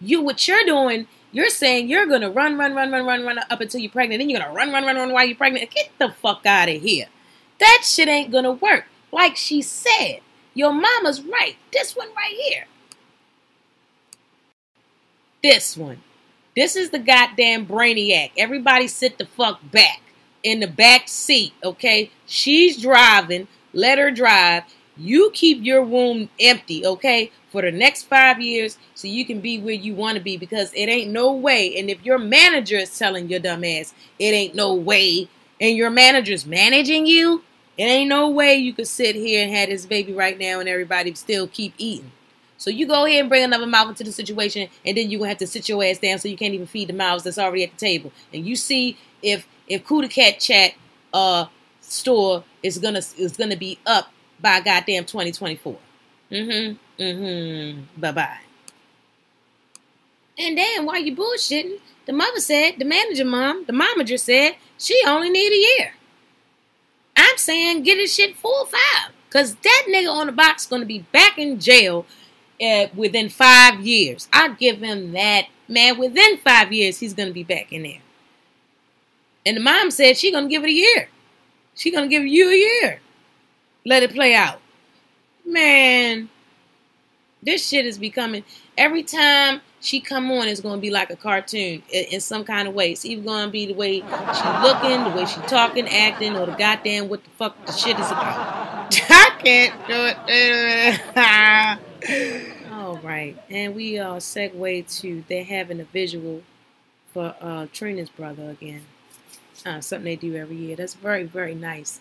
[0.00, 3.60] You, what you're doing you're saying you're gonna run, run, run, run, run, run up
[3.60, 4.20] until you're pregnant.
[4.20, 5.70] Then you're gonna run, run, run, run while you're pregnant.
[5.70, 7.06] Get the fuck out of here.
[7.58, 8.84] That shit ain't gonna work.
[9.10, 10.20] Like she said,
[10.54, 11.56] your mama's right.
[11.72, 12.66] This one right here.
[15.42, 16.02] This one.
[16.54, 18.32] This is the goddamn brainiac.
[18.36, 20.02] Everybody sit the fuck back
[20.42, 22.10] in the back seat, okay?
[22.26, 23.48] She's driving.
[23.72, 24.64] Let her drive.
[24.96, 27.30] You keep your womb empty, okay?
[27.52, 30.72] for the next five years so you can be where you want to be because
[30.72, 31.76] it ain't no way.
[31.78, 35.28] And if your manager is telling your dumb ass, it ain't no way,
[35.60, 37.44] and your manager's managing you,
[37.76, 40.68] it ain't no way you could sit here and have this baby right now and
[40.68, 42.10] everybody still keep eating.
[42.56, 45.28] So you go ahead and bring another mouth into the situation, and then you're gonna
[45.28, 47.64] have to sit your ass down so you can't even feed the mouths that's already
[47.64, 48.12] at the table.
[48.32, 50.72] And you see if if Kuda Cat Chat
[51.12, 51.46] uh
[51.80, 54.10] store is gonna is gonna be up
[54.42, 55.78] by goddamn 2024.
[56.30, 57.02] Mm-hmm.
[57.02, 58.00] Mm-hmm.
[58.00, 58.38] Bye bye.
[60.38, 65.00] And then while you bullshitting, the mother said, the manager mom, the momager said, she
[65.06, 65.94] only need a year.
[67.16, 69.12] I'm saying get his shit full five.
[69.30, 72.04] Cause that nigga on the box gonna be back in jail
[72.60, 74.28] uh, within five years.
[74.32, 75.46] I'll give him that.
[75.68, 78.02] Man, within five years, he's gonna be back in there.
[79.46, 81.08] And the mom said she gonna give it a year.
[81.74, 83.00] She gonna give you a year.
[83.84, 84.60] Let it play out.
[85.44, 86.28] Man,
[87.42, 88.44] this shit is becoming
[88.78, 92.68] every time she come on, it's gonna be like a cartoon in, in some kind
[92.68, 92.92] of way.
[92.92, 96.52] It's either gonna be the way she looking, the way she talking, acting, or the
[96.52, 98.94] goddamn what the fuck the shit is about.
[99.10, 100.06] I can't do
[102.06, 102.62] it.
[102.72, 106.42] All right, and we uh segue to they're having a visual
[107.12, 108.82] for uh Trina's brother again.
[109.66, 110.76] Uh, something they do every year.
[110.76, 112.00] That's very very nice.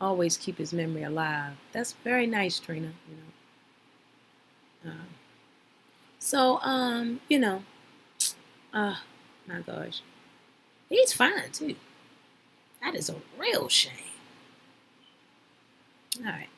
[0.00, 1.54] Always keep his memory alive.
[1.72, 2.92] That's very nice, Trina.
[3.08, 4.90] You know.
[4.92, 5.06] Um,
[6.18, 7.62] so, um, you know,
[8.72, 8.96] uh,
[9.46, 10.02] my gosh,
[10.88, 11.74] he's fine too.
[12.82, 13.92] That is a real shame.
[16.18, 16.48] All right.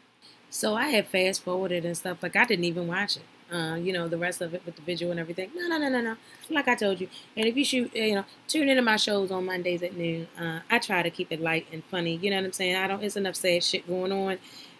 [0.50, 2.22] So I had fast forwarded and stuff.
[2.22, 3.22] Like I didn't even watch it.
[3.52, 5.50] Uh, you know, the rest of it with the visual and everything.
[5.56, 6.16] No, no, no, no, no.
[6.50, 7.08] Like I told you.
[7.36, 10.28] And if you shoot, you know, tune into my shows on Mondays at noon.
[10.38, 12.16] Uh, I try to keep it light and funny.
[12.16, 12.76] You know what I'm saying?
[12.76, 13.02] I don't.
[13.02, 14.38] It's enough sad shit going on.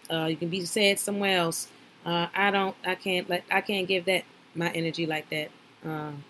[0.09, 1.67] Uh, you can be sad somewhere else.
[2.05, 2.75] Uh, I don't.
[2.85, 3.29] I can't.
[3.29, 4.23] Like I can't give that
[4.55, 5.49] my energy like that.
[5.83, 6.23] Um,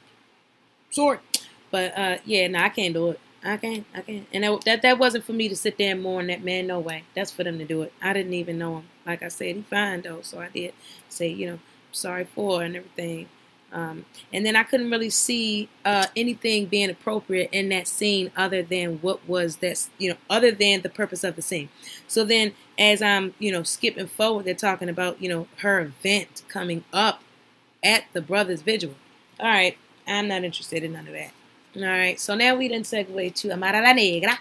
[0.89, 1.19] sorry,
[1.69, 3.19] but uh, yeah, no, I can't do it.
[3.43, 3.85] I can't.
[3.93, 4.27] I can't.
[4.33, 6.67] And that, that that wasn't for me to sit there and mourn that man.
[6.67, 7.03] No way.
[7.15, 7.93] That's for them to do it.
[8.01, 8.83] I didn't even know him.
[9.05, 10.73] Like I said, he fine though, so I did
[11.09, 11.59] say, you know,
[11.91, 13.27] sorry for and everything.
[13.73, 18.61] Um, and then I couldn't really see uh, anything being appropriate in that scene other
[18.61, 21.69] than what was that, you know, other than the purpose of the scene.
[22.07, 26.43] So then, as I'm, you know, skipping forward, they're talking about, you know, her event
[26.49, 27.23] coming up
[27.81, 28.95] at the brothers' vigil.
[29.39, 31.31] All right, I'm not interested in none of that.
[31.77, 34.37] All right, so now we then segue to Amara la Negra.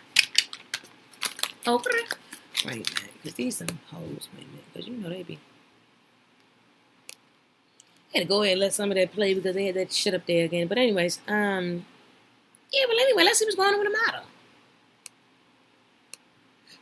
[1.66, 1.90] Okay.
[2.66, 5.38] Wait, man, because these some hoes, man, because you know they be.
[8.12, 9.92] I had to go ahead and let some of that play because they had that
[9.92, 10.66] shit up there again.
[10.66, 11.86] But anyways, um,
[12.72, 14.26] yeah, well anyway, let's see what's going on with the model.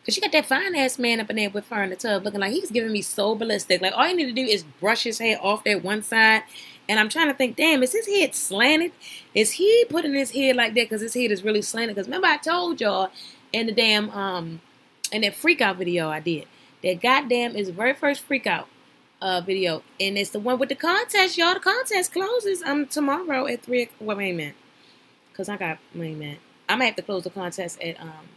[0.04, 2.24] Cause she got that fine ass man up in there with her in the tub
[2.24, 3.82] looking like he's giving me so ballistic.
[3.82, 6.44] Like all you need to do is brush his hair off that one side.
[6.88, 8.92] And I'm trying to think, damn, is his head slanted?
[9.34, 11.94] Is he putting his head like that because his head is really slanted?
[11.94, 13.10] Because remember I told y'all
[13.52, 14.62] in the damn um
[15.12, 16.46] in that freak out video I did.
[16.82, 18.66] That goddamn is the very first freak out
[19.20, 19.82] uh video.
[20.00, 21.54] And it's the one with the contest, y'all.
[21.54, 24.56] The contest closes um tomorrow at three well, wait a minute.
[25.34, 26.40] Cause I got wait a minute.
[26.68, 28.28] I might have to close the contest at um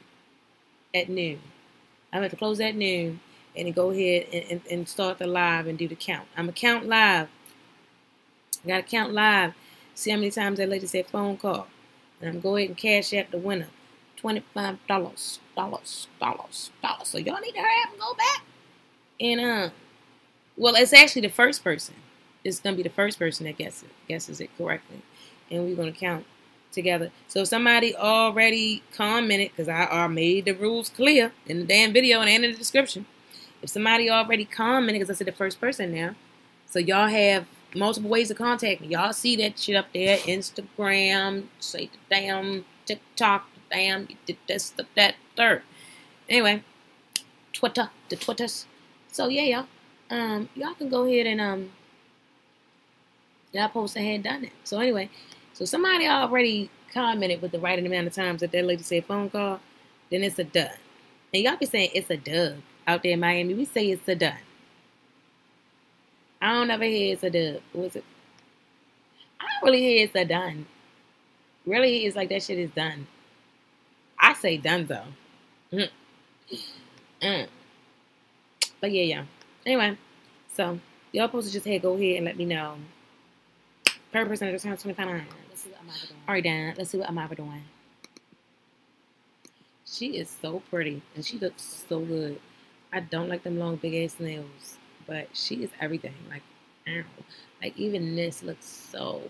[0.93, 1.39] at noon.
[2.13, 3.19] I'm to have to close at noon
[3.55, 6.27] and then go ahead and, and, and, start the live and do the count.
[6.37, 7.27] I'm to count live.
[8.63, 9.53] I got to count live.
[9.95, 11.67] See how many times that lady said phone call.
[12.19, 13.67] And I'm to go ahead and cash out the winner.
[14.21, 14.43] $25,
[14.87, 16.71] dollars, dollars, dollars.
[16.81, 17.07] dollars.
[17.07, 18.43] So y'all need to hurry up and go back.
[19.19, 19.69] And, uh,
[20.61, 21.95] well, it's actually the first person.
[22.43, 25.01] It's going to be the first person that guesses, guesses it correctly.
[25.49, 26.27] And we're going to count
[26.71, 27.09] together.
[27.27, 31.91] So if somebody already commented, because I, I made the rules clear in the damn
[31.91, 33.07] video and in the description.
[33.63, 36.13] If somebody already commented, because I said the first person now,
[36.67, 38.89] so y'all have multiple ways to contact me.
[38.89, 44.07] Y'all see that shit up there, Instagram, say the damn TikTok, the damn
[44.47, 45.63] this, the, that, third.
[46.29, 46.63] Anyway,
[47.51, 48.67] Twitter, the Twitters.
[49.11, 49.67] So yeah, y'all,
[50.11, 51.71] um, y'all can go ahead and um,
[53.53, 54.51] y'all post ahead done it.
[54.63, 55.09] So anyway,
[55.53, 59.29] so somebody already commented with the right amount of times that that lady said phone
[59.29, 59.59] call,
[60.11, 60.69] then it's a done.
[61.33, 63.53] And y'all be saying it's a dub out there in Miami.
[63.53, 64.33] We say it's a done.
[66.41, 67.61] I don't ever hear it's a dub.
[67.73, 68.03] Was it?
[69.39, 70.65] I don't really hear it's a done.
[71.65, 73.07] Really, it's like that shit is done.
[74.19, 75.03] I say done though.
[75.71, 75.89] Mm.
[77.21, 77.47] Mm.
[78.81, 79.23] But yeah, yeah.
[79.65, 79.97] Anyway,
[80.53, 80.79] so
[81.11, 82.75] y'all supposed to just hey go ahead and let me know.
[84.11, 85.21] Per person at a time, twenty five
[85.53, 86.19] see what Amara doing.
[86.27, 86.75] All right, Dan.
[86.77, 87.63] Let's see what Amara doing.
[89.85, 92.39] She is so pretty and she looks so good.
[92.93, 96.13] I don't like them long, big ass nails, but she is everything.
[96.29, 96.43] Like,
[96.87, 97.03] ow.
[97.61, 99.21] Like, even this looks so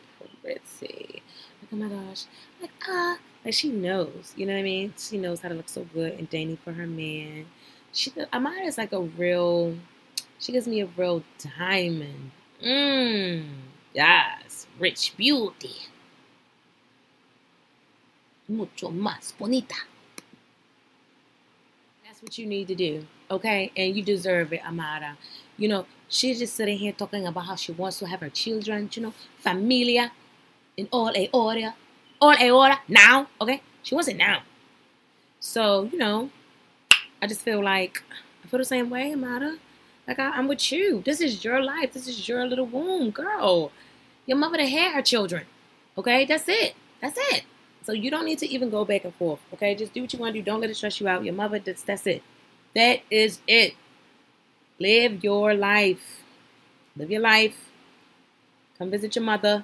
[0.41, 1.21] pretty.
[1.61, 2.25] Like, oh my gosh.
[2.61, 3.13] Like, ah.
[3.13, 4.33] Uh, like, she knows.
[4.35, 4.93] You know what I mean?
[4.97, 7.45] She knows how to look so good and dainty for her man.
[7.93, 9.75] She, Amara is like a real,
[10.41, 11.23] she gives me a real
[11.57, 12.31] diamond.
[12.61, 13.45] Mmm.
[13.93, 14.67] Yes.
[14.77, 15.87] Rich beauty
[18.51, 19.75] mucho más bonita.
[22.05, 23.71] That's what you need to do, okay?
[23.75, 25.17] And you deserve it, Amara.
[25.57, 28.89] You know, she's just sitting here talking about how she wants to have her children,
[28.93, 30.11] you know, familia,
[30.77, 31.75] in all a hora,
[32.21, 33.61] all a hora, now, okay?
[33.83, 34.43] She wants it now.
[35.39, 36.29] So, you know,
[37.21, 38.03] I just feel like
[38.43, 39.57] I feel the same way, Amara.
[40.07, 41.01] Like I, am with you.
[41.05, 41.93] This is your life.
[41.93, 43.71] This is your little womb, girl.
[44.25, 45.45] Your mother to have her children.
[45.97, 46.75] Okay, that's it.
[47.01, 47.43] That's it.
[47.83, 49.39] So you don't need to even go back and forth.
[49.53, 50.45] Okay, just do what you want to do.
[50.45, 51.23] Don't let it stress you out.
[51.23, 52.23] Your mother, that's that's it.
[52.75, 53.75] That is it.
[54.79, 56.21] Live your life.
[56.95, 57.71] Live your life.
[58.77, 59.63] Come visit your mother.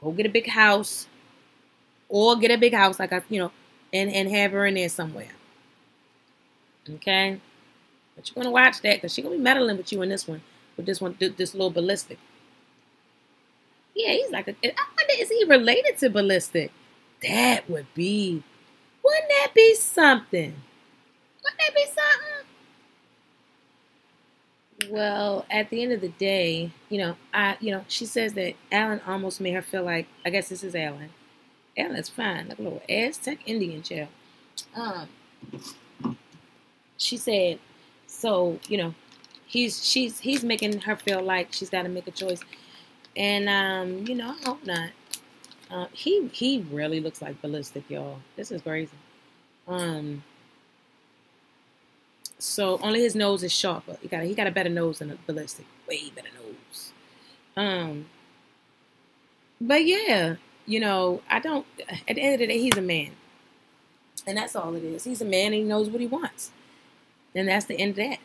[0.00, 1.06] Go get a big house.
[2.08, 3.52] Or get a big house, like I, you know,
[3.92, 5.30] and, and have her in there somewhere.
[6.88, 7.40] Okay?
[8.16, 10.42] But you're gonna watch that because she's gonna be meddling with you in this one.
[10.76, 12.18] With this one, this little ballistic.
[13.94, 14.54] Yeah, he's like a.
[14.64, 16.72] I wonder is he related to Ballistic?
[17.22, 18.42] That would be.
[19.04, 20.54] Wouldn't that be something?
[21.42, 22.02] Wouldn't that be something?
[24.90, 28.54] Well, at the end of the day, you know, I, you know, she says that
[28.70, 30.06] Alan almost made her feel like.
[30.24, 31.10] I guess this is Alan.
[31.76, 34.08] Alan's fine, like a little Aztec Indian child.
[34.74, 35.08] Um,
[36.96, 37.58] she said,
[38.22, 38.94] so you know,
[39.46, 42.40] he's she's he's making her feel like she's got to make a choice
[43.16, 44.90] and um, you know, I hope not.
[45.70, 48.20] Uh, he he really looks like ballistic, y'all.
[48.36, 48.92] This is crazy.
[49.66, 50.22] Um,
[52.38, 53.96] so only his nose is sharper.
[54.00, 56.92] He got he got a better nose than a ballistic, way better nose.
[57.56, 58.06] Um,
[59.60, 61.66] but yeah, you know, I don't.
[62.08, 63.12] At the end of the day, he's a man,
[64.26, 65.04] and that's all it is.
[65.04, 66.50] He's a man, and he knows what he wants,
[67.34, 68.18] and that's the end of that.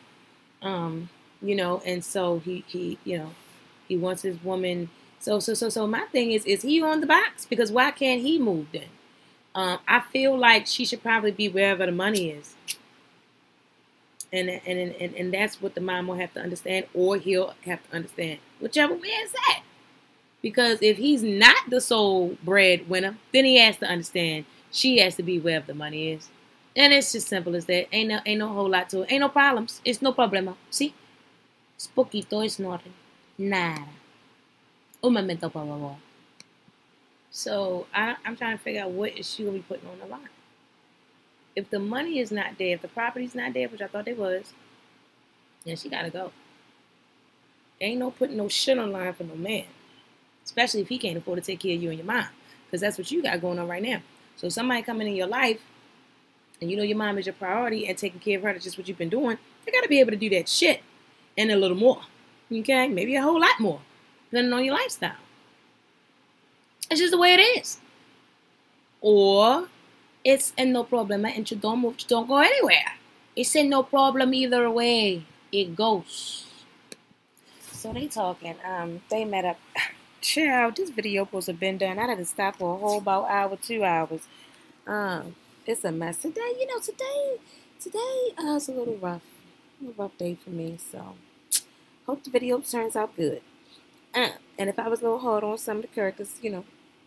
[0.62, 1.08] Um,
[1.40, 3.30] you know, and so he he you know
[3.86, 4.90] he wants his woman.
[5.20, 7.44] So so so so my thing is, is he on the box?
[7.44, 8.88] Because why can't he move then?
[9.54, 12.54] Um, I feel like she should probably be wherever the money is.
[14.30, 17.82] And, and and and that's what the mom will have to understand, or he'll have
[17.88, 19.62] to understand, whichever way is that.
[20.42, 25.22] Because if he's not the sole breadwinner, then he has to understand she has to
[25.22, 26.28] be wherever the money is.
[26.78, 27.92] And it's just simple as that.
[27.92, 29.10] Ain't no ain't no whole lot to it.
[29.10, 29.82] Ain't no problems.
[29.84, 30.54] It's no problema.
[30.70, 30.94] See?
[31.76, 32.94] Es poquito, es nothing.
[33.36, 33.84] Nada.
[35.02, 35.96] Oh, Un momento, por favor.
[37.32, 40.06] So I, I'm trying to figure out what is she gonna be putting on the
[40.06, 40.28] line.
[41.56, 44.16] If the money is not there, if the property's not there, which I thought it
[44.16, 44.52] was,
[45.64, 46.30] then she gotta go.
[47.80, 49.64] Ain't no putting no shit on line for no man.
[50.44, 52.28] Especially if he can't afford to take care of you and your mom.
[52.66, 54.00] Because that's what you got going on right now.
[54.36, 55.60] So somebody coming in your life
[56.60, 58.78] and you know your mom is your priority and taking care of her, that's just
[58.78, 60.80] what you've been doing, you gotta be able to do that shit
[61.36, 62.00] and a little more.
[62.52, 62.88] Okay?
[62.88, 63.80] Maybe a whole lot more,
[64.30, 65.16] depending on your lifestyle.
[66.90, 67.78] It's just the way it is.
[69.00, 69.68] Or
[70.24, 72.94] it's a no problem and you don't move, you don't go anywhere.
[73.36, 75.24] It's a no problem either way.
[75.52, 76.44] It goes.
[77.72, 78.56] So they talking.
[78.66, 79.58] Um, they met up.
[80.20, 81.96] Child, this video supposed to been done.
[81.96, 84.26] I to stop for a whole about hour, two hours.
[84.84, 85.36] Um,
[85.68, 86.54] it's a mess today.
[86.58, 87.36] You know, today,
[87.78, 89.22] today uh, it's a little rough,
[89.80, 90.78] a little rough day for me.
[90.90, 91.14] So,
[92.06, 93.42] hope the video turns out good.
[94.14, 96.64] Uh, and if I was a little hard on some of the characters, you know,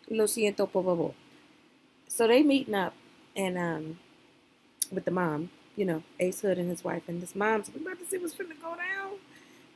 [0.10, 1.14] lo siento, por favor.
[2.08, 2.94] So they meeting up,
[3.36, 4.00] and um,
[4.92, 7.72] with the mom, you know, Ace Hood and his wife, and this mom's.
[7.74, 9.18] We about to see what's finna go down.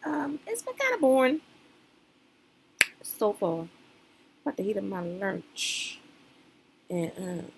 [0.05, 1.41] Um, it's been kind of boring
[3.01, 3.67] so far.
[4.43, 5.99] About to heat up my lunch,
[6.87, 7.51] and um,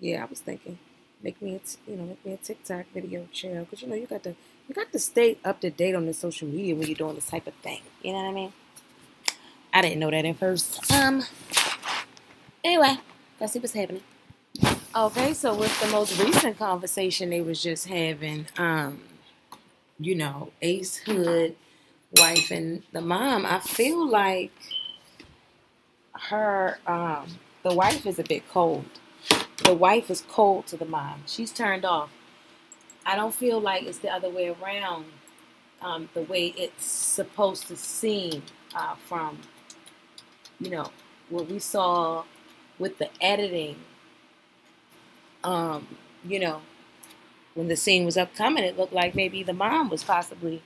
[0.00, 0.78] yeah, I was thinking,
[1.22, 4.06] make me a you know, make me a TikTok video, chill, because you know you
[4.06, 4.34] got to
[4.68, 7.26] you got to stay up to date on the social media when you're doing this
[7.26, 7.82] type of thing.
[8.02, 8.52] You know what I mean?
[9.72, 10.90] I didn't know that at first.
[10.92, 11.22] Um.
[12.64, 12.98] Anyway,
[13.40, 14.02] let's see what's happening.
[14.94, 19.00] Okay, so with the most recent conversation they was just having, um,
[20.00, 21.54] you know, Ace Hood,
[22.16, 24.52] wife, and the mom, I feel like
[26.12, 27.26] her, um,
[27.62, 28.86] the wife is a bit cold.
[29.64, 31.22] The wife is cold to the mom.
[31.26, 32.10] She's turned off.
[33.06, 35.06] I don't feel like it's the other way around,
[35.80, 38.42] um, the way it's supposed to seem
[38.74, 39.38] uh, from,
[40.60, 40.90] you know,
[41.30, 42.24] what we saw
[42.78, 43.76] with the editing.
[45.44, 45.86] Um,
[46.24, 46.62] you know,
[47.54, 50.62] when the scene was upcoming, it looked like maybe the mom was possibly,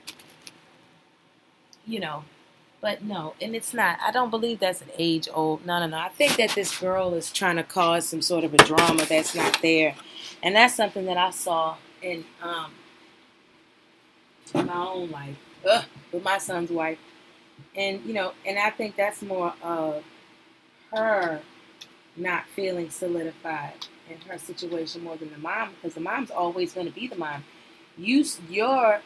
[1.85, 2.23] you know,
[2.81, 3.99] but no, and it's not.
[4.05, 5.65] I don't believe that's an age old.
[5.65, 5.97] No, no, no.
[5.99, 9.35] I think that this girl is trying to cause some sort of a drama that's
[9.35, 9.95] not there,
[10.43, 12.71] and that's something that I saw in um
[14.55, 15.37] my own life
[15.69, 16.99] Ugh, with my son's wife,
[17.75, 20.03] and you know, and I think that's more of
[20.93, 21.41] her
[22.15, 23.73] not feeling solidified
[24.09, 27.15] in her situation more than the mom because the mom's always going to be the
[27.15, 27.43] mom.
[27.97, 29.01] You, your,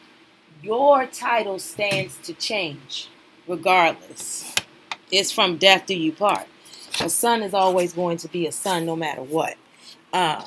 [0.62, 3.08] your title stands to change
[3.46, 4.54] regardless.
[5.10, 6.46] It's from death do you part.
[7.00, 9.56] A son is always going to be a son no matter what.
[10.12, 10.44] Um,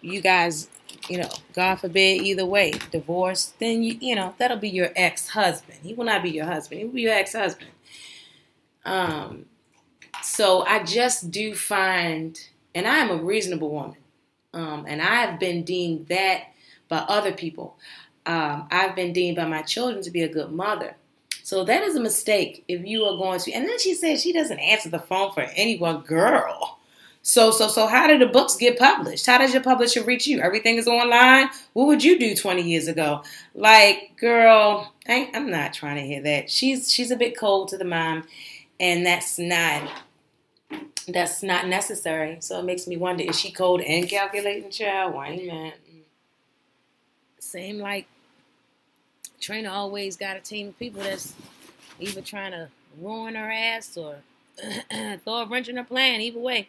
[0.00, 0.68] you guys,
[1.08, 5.78] you know, God forbid either way, divorce, then you, you know, that'll be your ex-husband.
[5.82, 6.80] He will not be your husband.
[6.80, 7.70] He will be your ex-husband.
[8.84, 9.46] Um,
[10.22, 12.38] so I just do find,
[12.74, 13.98] and I am a reasonable woman,
[14.54, 16.44] um, and I have been deemed that
[16.88, 17.76] by other people.
[18.24, 20.96] Um, I've been deemed by my children to be a good mother.
[21.48, 23.52] So that is a mistake if you are going to.
[23.54, 26.78] And then she said she doesn't answer the phone for anyone, girl.
[27.22, 29.24] So so so how did the books get published?
[29.24, 30.40] How does your publisher reach you?
[30.40, 31.48] Everything is online.
[31.72, 33.22] What would you do 20 years ago?
[33.54, 36.50] Like, girl, I, I'm not trying to hear that.
[36.50, 38.24] She's she's a bit cold to the mom,
[38.78, 39.90] and that's not
[41.08, 42.36] that's not necessary.
[42.40, 45.14] So it makes me wonder: is she cold and calculating, child?
[45.14, 45.78] Why that?
[47.38, 48.06] Same like
[49.40, 51.34] Trina always got a team of people that's
[52.00, 52.68] either trying to
[53.00, 54.16] ruin her ass or
[55.24, 56.20] throw a wrench in her plan.
[56.20, 56.68] Either way.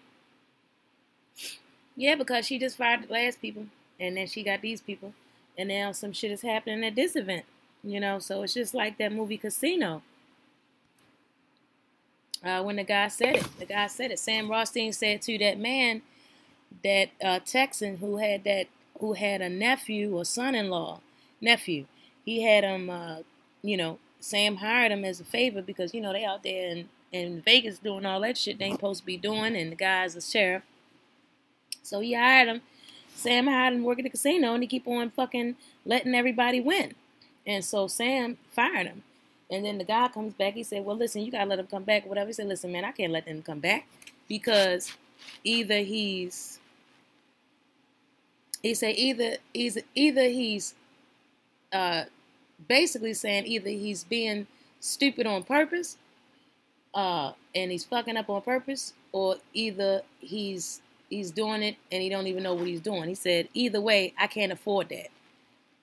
[1.95, 3.65] Yeah, because she just fired the last people,
[3.99, 5.13] and then she got these people,
[5.57, 7.45] and now some shit is happening at this event.
[7.83, 10.01] You know, so it's just like that movie Casino.
[12.43, 14.19] Uh, when the guy said it, the guy said it.
[14.19, 16.01] Sam Rothstein said to that man,
[16.83, 18.67] that uh, Texan who had that,
[18.99, 20.99] who had a nephew or son-in-law,
[21.41, 21.85] nephew,
[22.29, 23.17] he had him, uh,
[23.63, 26.89] you know, Sam hired him as a favor because, you know, they out there in,
[27.11, 30.15] in Vegas doing all that shit they ain't supposed to be doing, and the guy's
[30.15, 30.61] a sheriff.
[31.81, 32.61] So he hired him.
[33.15, 35.55] Sam hired him working the casino, and he keep on fucking
[35.85, 36.93] letting everybody win.
[37.47, 39.03] And so Sam fired him.
[39.49, 40.53] And then the guy comes back.
[40.53, 42.05] He said, "Well, listen, you gotta let him come back.
[42.05, 43.87] Whatever." He said, "Listen, man, I can't let him come back
[44.27, 44.95] because
[45.43, 46.59] either he's
[48.61, 50.75] he said either he's either he's
[51.73, 52.03] uh,
[52.67, 54.47] basically saying either he's being
[54.79, 55.97] stupid on purpose
[56.93, 62.09] uh, and he's fucking up on purpose, or either he's he's doing it and he
[62.09, 63.09] don't even know what he's doing.
[63.09, 65.07] He said, either way, I can't afford that.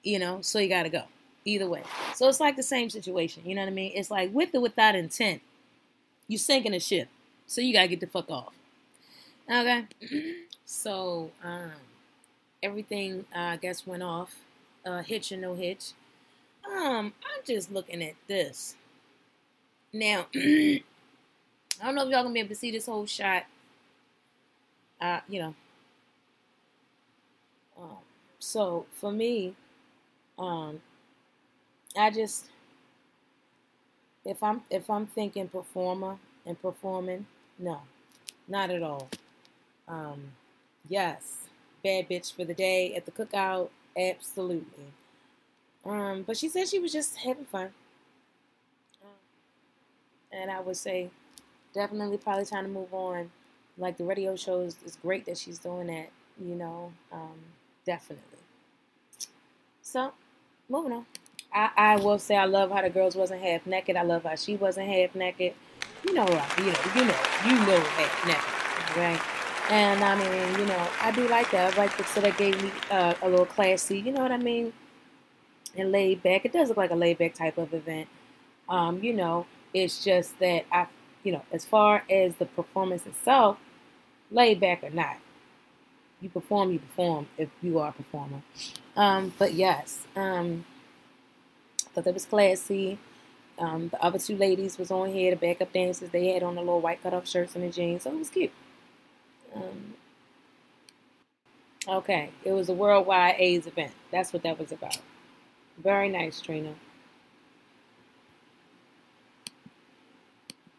[0.02, 1.02] You know, so you got to go.
[1.44, 1.82] Either way.
[2.14, 3.42] So it's like the same situation.
[3.44, 3.92] You know what I mean?
[3.94, 5.42] It's like with or without intent,
[6.28, 7.08] you sinking a ship.
[7.46, 8.54] So you got to get the fuck off.
[9.48, 9.84] Okay.
[10.64, 11.70] so um,
[12.62, 14.36] everything, uh, I guess, went off.
[14.84, 15.92] Uh, hitch or no hitch.
[16.70, 18.74] Um, I'm just looking at this.
[19.92, 20.82] Now, I
[21.82, 23.44] don't know if y'all gonna be able to see this whole shot.
[25.00, 25.54] Uh, you know.
[27.78, 27.98] Um,
[28.38, 29.54] so for me,
[30.38, 30.80] um,
[31.96, 32.46] I just
[34.24, 37.26] if I'm if I'm thinking performer and performing,
[37.58, 37.80] no,
[38.48, 39.08] not at all.
[39.88, 40.32] Um,
[40.88, 41.46] yes,
[41.84, 44.92] bad bitch for the day at the cookout, absolutely.
[45.86, 47.70] Um, but she said she was just having fun.
[50.32, 51.10] And I would say
[51.72, 53.30] definitely probably trying to move on.
[53.78, 56.08] Like the radio shows, it's great that she's doing that,
[56.40, 57.38] you know, um,
[57.84, 58.38] definitely.
[59.82, 60.12] So,
[60.68, 61.06] moving on.
[61.52, 63.96] I, I will say I love how the girls wasn't half naked.
[63.96, 65.54] I love how she wasn't half naked.
[66.06, 69.20] You know, you know, you know, you know half naked, right?
[69.70, 71.74] And I mean, you know, I do like that.
[71.74, 72.08] I like that.
[72.08, 74.00] So that gave me uh, a little classy.
[74.00, 74.72] You know what I mean?
[75.78, 76.44] And laid back.
[76.44, 78.08] It does look like a laid back type of event.
[78.68, 80.86] Um, you know, it's just that I,
[81.22, 83.58] you know, as far as the performance itself,
[84.30, 85.16] laid back or not,
[86.20, 88.42] you perform, you perform if you are a performer.
[88.96, 90.64] Um, but yes, um,
[91.96, 92.98] thought that was classy.
[93.58, 96.10] Um, the other two ladies was on here, the backup dancers.
[96.10, 98.52] They had on the little white cut-off shirts and the jeans, so it was cute.
[99.54, 99.94] Um,
[101.88, 103.92] okay, it was a worldwide AIDS event.
[104.10, 104.98] That's what that was about.
[105.78, 106.74] Very nice, Trina.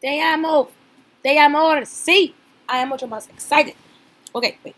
[0.00, 0.68] Te amo.
[1.22, 1.80] Te amo.
[1.84, 2.34] Sí.
[2.68, 3.74] I am much more excited.
[4.34, 4.76] Okay, wait.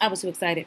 [0.00, 0.66] I was too excited.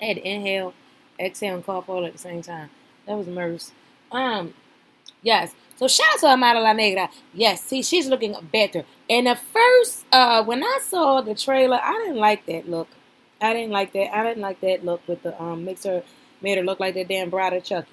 [0.00, 0.74] I had to inhale,
[1.18, 2.70] exhale, and cough all at the same time.
[3.06, 3.72] That was MERS.
[4.12, 4.54] Um,
[5.22, 5.54] yes.
[5.76, 7.10] So shout out to Amara La Negra.
[7.32, 8.84] Yes, see, she's looking better.
[9.10, 12.88] And at first, uh, when I saw the trailer, I didn't like that look.
[13.40, 14.16] I didn't like that.
[14.16, 16.02] I didn't like that look with the um mixer
[16.40, 17.90] made her look like that damn bride of Chucky.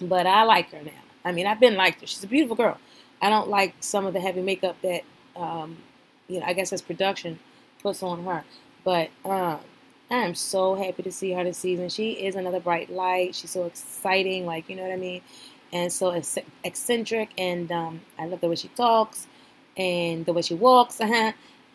[0.00, 0.92] But I like her now.
[1.24, 2.06] I mean, I've been liked her.
[2.06, 2.78] She's a beautiful girl.
[3.20, 5.02] I don't like some of the heavy makeup that,
[5.34, 5.78] um,
[6.28, 7.38] you know, I guess as production
[7.82, 8.44] puts on her.
[8.84, 9.60] But um,
[10.10, 11.88] I am so happy to see her this season.
[11.88, 13.34] She is another bright light.
[13.34, 15.22] She's so exciting, like you know what I mean,
[15.74, 16.18] and so
[16.64, 17.30] eccentric.
[17.36, 19.26] And um, I love the way she talks
[19.76, 21.00] and the way she walks.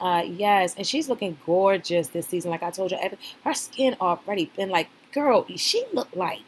[0.01, 2.51] Uh, yes, and she's looking gorgeous this season.
[2.51, 2.97] Like I told you,
[3.43, 6.39] her skin already been like girl, she looked like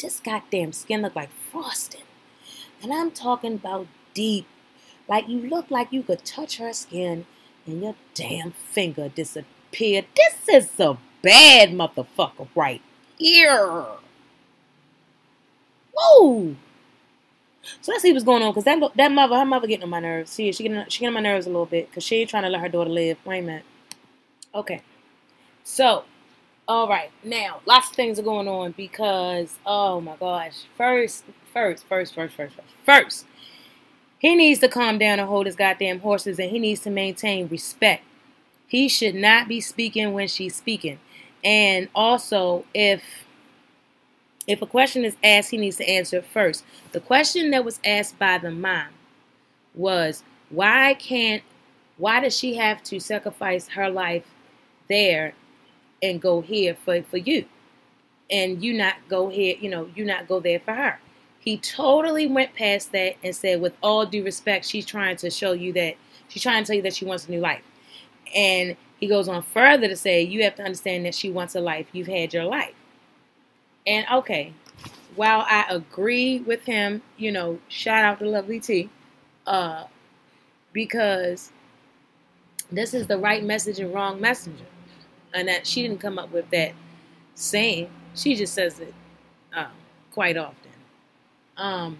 [0.00, 2.04] this goddamn skin looked like frosting.
[2.82, 4.46] And I'm talking about deep.
[5.06, 7.26] Like you look like you could touch her skin
[7.66, 10.06] and your damn finger disappeared.
[10.16, 12.80] This is a bad motherfucker right
[13.18, 13.86] here.
[16.00, 16.56] Whoa.
[17.82, 20.00] So let's see what's going on, cause that that mother, her mother getting on my
[20.00, 20.30] nerves.
[20.30, 22.44] See, she getting she getting on my nerves a little bit, cause she ain't trying
[22.44, 23.18] to let her daughter live.
[23.24, 23.64] Wait a minute.
[24.54, 24.82] Okay.
[25.62, 26.04] So
[26.66, 30.64] all right, now lots of things are going on because oh my gosh.
[30.76, 33.26] First, first, first, first, first, first, first,
[34.18, 37.48] he needs to calm down and hold his goddamn horses, and he needs to maintain
[37.48, 38.04] respect.
[38.66, 40.98] He should not be speaking when she's speaking,
[41.44, 43.02] and also if
[44.50, 46.64] if a question is asked, he needs to answer it first.
[46.92, 48.88] The question that was asked by the mom
[49.74, 51.42] was, why can't,
[51.96, 54.34] why does she have to sacrifice her life
[54.88, 55.34] there
[56.02, 57.46] and go here for, for you.
[58.30, 61.00] And you not go here, you know, you not go there for her.
[61.38, 65.52] He totally went past that and said, with all due respect, she's trying to show
[65.52, 65.94] you that
[66.28, 67.62] she's trying to tell you that she wants a new life.
[68.34, 71.60] And he goes on further to say, you have to understand that she wants a
[71.60, 71.86] life.
[71.92, 72.74] You've had your life.
[73.86, 74.52] And okay,
[75.16, 78.88] while I agree with him, you know, shout out to Lovely T,
[79.46, 79.84] uh,
[80.72, 81.50] because
[82.70, 84.64] this is the right message and wrong messenger
[85.34, 86.72] and that she didn't come up with that
[87.34, 87.90] saying.
[88.14, 88.94] She just says it
[89.54, 89.68] uh,
[90.12, 90.56] quite often.
[91.56, 91.98] Um,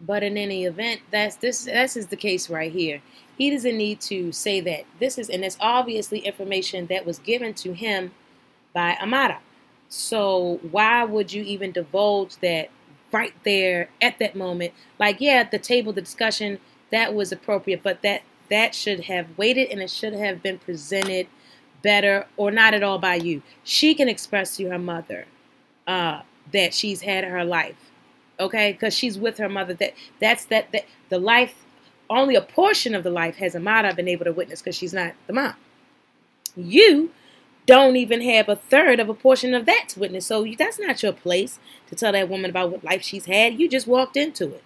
[0.00, 1.64] but in any event, that's this.
[1.64, 3.00] This is the case right here.
[3.36, 4.84] He doesn't need to say that.
[4.98, 8.12] This is, and it's obviously information that was given to him
[8.72, 9.40] by Amara.
[9.88, 12.70] So why would you even divulge that
[13.12, 14.74] right there at that moment?
[14.98, 16.58] Like, yeah, at the table, the discussion,
[16.90, 21.26] that was appropriate, but that that should have waited and it should have been presented
[21.82, 23.42] better or not at all by you.
[23.62, 25.26] She can express to her mother
[25.86, 26.22] uh,
[26.52, 27.90] that she's had her life.
[28.40, 29.74] Okay, because she's with her mother.
[29.74, 31.64] That that's that that the life
[32.08, 35.12] only a portion of the life has Amara been able to witness because she's not
[35.26, 35.54] the mom.
[36.56, 37.10] You
[37.68, 40.24] don't even have a third of a portion of that to witness.
[40.26, 41.58] So that's not your place
[41.88, 43.60] to tell that woman about what life she's had.
[43.60, 44.64] You just walked into it.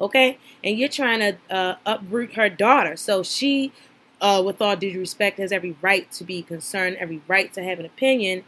[0.00, 0.38] Okay?
[0.62, 2.96] And you're trying to uh, uproot her daughter.
[2.96, 3.72] So she,
[4.20, 7.80] uh, with all due respect, has every right to be concerned, every right to have
[7.80, 8.44] an opinion.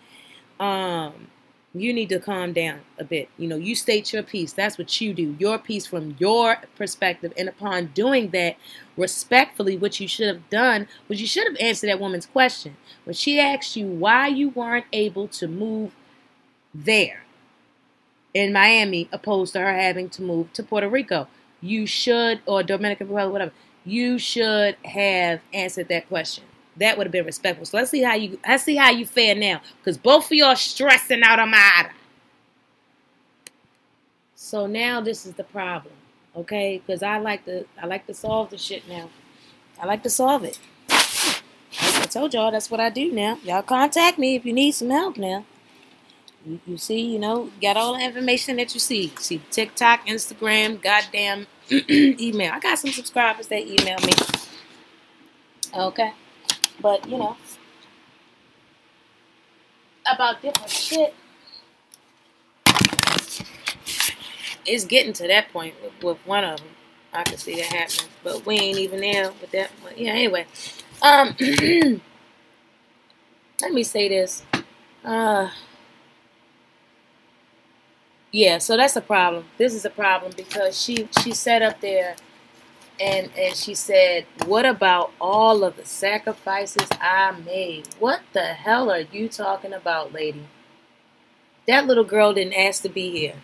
[0.61, 1.26] Um,
[1.82, 3.28] you need to calm down a bit.
[3.36, 4.52] You know, you state your piece.
[4.52, 5.36] That's what you do.
[5.38, 7.32] Your piece from your perspective.
[7.36, 8.56] And upon doing that,
[8.96, 12.76] respectfully, what you should have done was you should have answered that woman's question.
[13.04, 15.92] When she asked you why you weren't able to move
[16.74, 17.24] there
[18.32, 21.26] in Miami, opposed to her having to move to Puerto Rico,
[21.60, 23.52] you should, or Dominican Republic, whatever,
[23.84, 26.44] you should have answered that question.
[26.78, 27.64] That would have been respectful.
[27.64, 29.60] So let's see how you let's see how you fare now.
[29.78, 31.92] Because both of y'all stressing out Amara.
[34.34, 35.94] So now this is the problem.
[36.36, 36.82] Okay?
[36.84, 39.08] Because I like to I like to solve the shit now.
[39.80, 40.58] I like to solve it.
[40.88, 43.38] I told y'all that's what I do now.
[43.42, 45.44] Y'all contact me if you need some help now.
[46.44, 49.12] You, you see, you know, got all the information that you see.
[49.18, 51.46] See TikTok, Instagram, goddamn
[51.90, 52.52] email.
[52.52, 54.12] I got some subscribers that email me.
[55.74, 56.12] Okay.
[56.80, 57.36] But, you know,
[60.12, 61.14] about different shit.
[64.66, 66.68] It's getting to that point with, with one of them.
[67.12, 68.10] I can see that happening.
[68.24, 69.94] But we ain't even there with that one.
[69.96, 70.46] Yeah, anyway.
[71.02, 71.36] Um,
[73.62, 74.44] let me say this.
[75.04, 75.50] Uh,
[78.32, 79.44] yeah, so that's a problem.
[79.58, 82.16] This is a problem because she she sat up there
[83.01, 87.88] and and she said, "What about all of the sacrifices I made?
[87.99, 90.47] What the hell are you talking about, lady?
[91.66, 93.34] That little girl didn't ask to be here,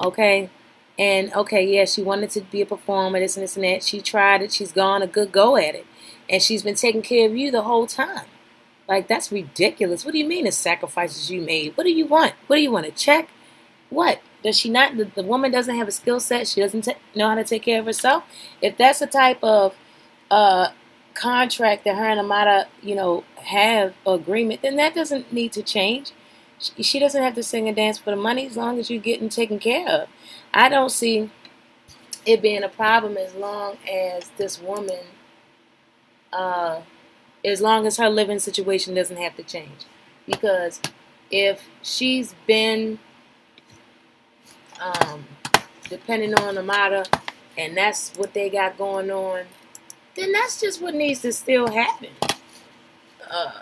[0.00, 0.50] okay?
[0.98, 3.84] And okay, yeah, she wanted to be a performer, this and this and that.
[3.84, 4.52] She tried it.
[4.52, 5.86] She's gone a good go at it,
[6.28, 8.26] and she's been taking care of you the whole time.
[8.88, 10.04] Like that's ridiculous.
[10.04, 11.76] What do you mean the sacrifices you made?
[11.76, 12.32] What do you want?
[12.46, 13.28] What do you want to check?
[13.90, 14.20] What?
[14.42, 14.96] Does she not?
[14.96, 16.46] The, the woman doesn't have a skill set.
[16.48, 18.24] She doesn't t- know how to take care of herself.
[18.62, 19.76] If that's the type of
[20.30, 20.68] uh,
[21.14, 26.12] contract that her and Amara, you know, have agreement, then that doesn't need to change.
[26.58, 29.02] She, she doesn't have to sing and dance for the money as long as you're
[29.02, 30.08] getting taken care of.
[30.54, 31.30] I don't see
[32.24, 35.00] it being a problem as long as this woman,
[36.32, 36.82] uh,
[37.44, 39.86] as long as her living situation doesn't have to change.
[40.26, 40.80] Because
[41.30, 42.98] if she's been
[44.80, 45.24] um,
[45.88, 47.04] depending on the matter,
[47.56, 49.44] and that's what they got going on,
[50.14, 52.10] then that's just what needs to still happen.
[53.30, 53.60] Uh,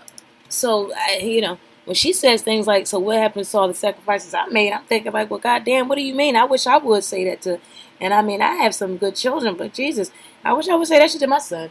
[0.49, 3.75] so, I, you know, when she says things like, "So what happens to all the
[3.75, 6.79] sacrifices I made?" I'm thinking like, "Well, goddamn, what do you mean?" I wish I
[6.79, 7.61] would say that to,
[8.01, 10.11] and I mean, I have some good children, but Jesus,
[10.45, 11.71] I wish I would say that shit to my son.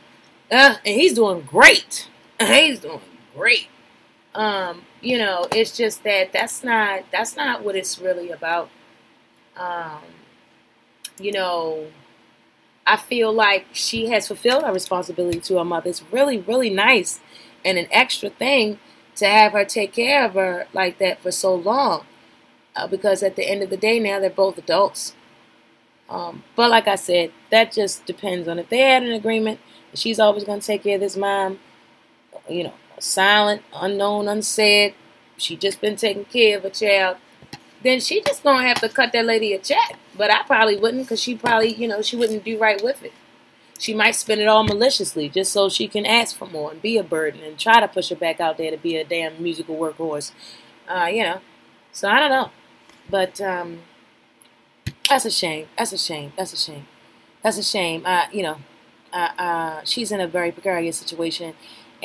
[0.51, 2.09] Uh, and he's doing great.
[2.39, 2.99] He's doing
[3.33, 3.67] great.
[4.35, 8.69] Um, you know, it's just that that's not that's not what it's really about
[9.57, 10.01] um,
[11.19, 11.87] you know,
[12.85, 15.89] I feel like she has fulfilled her responsibility to her mother.
[15.89, 17.19] It's really, really nice
[17.63, 18.79] and an extra thing
[19.15, 22.05] to have her take care of her like that for so long.
[22.75, 25.15] Uh, because at the end of the day, now they're both adults.
[26.09, 29.59] Um, but like I said, that just depends on if they had an agreement.
[29.93, 31.59] She's always going to take care of this mom.
[32.49, 34.93] You know, silent, unknown, unsaid.
[35.37, 37.17] She just been taking care of a child
[37.85, 39.97] then she just gonna have to cut that lady a check.
[40.17, 43.13] But I probably wouldn't, because she probably, you know, she wouldn't do right with it.
[43.77, 46.97] She might spend it all maliciously just so she can ask for more and be
[46.97, 49.75] a burden and try to push her back out there to be a damn musical
[49.75, 50.31] workhorse.
[50.87, 51.41] Uh, you know.
[51.91, 52.51] So I don't know.
[53.09, 53.79] But um,
[55.09, 55.67] that's a shame.
[55.77, 56.33] That's a shame.
[56.37, 56.87] That's a shame.
[57.43, 58.03] That's a shame.
[58.05, 58.57] Uh, you know,
[59.13, 61.53] uh, uh, she's in a very precarious situation.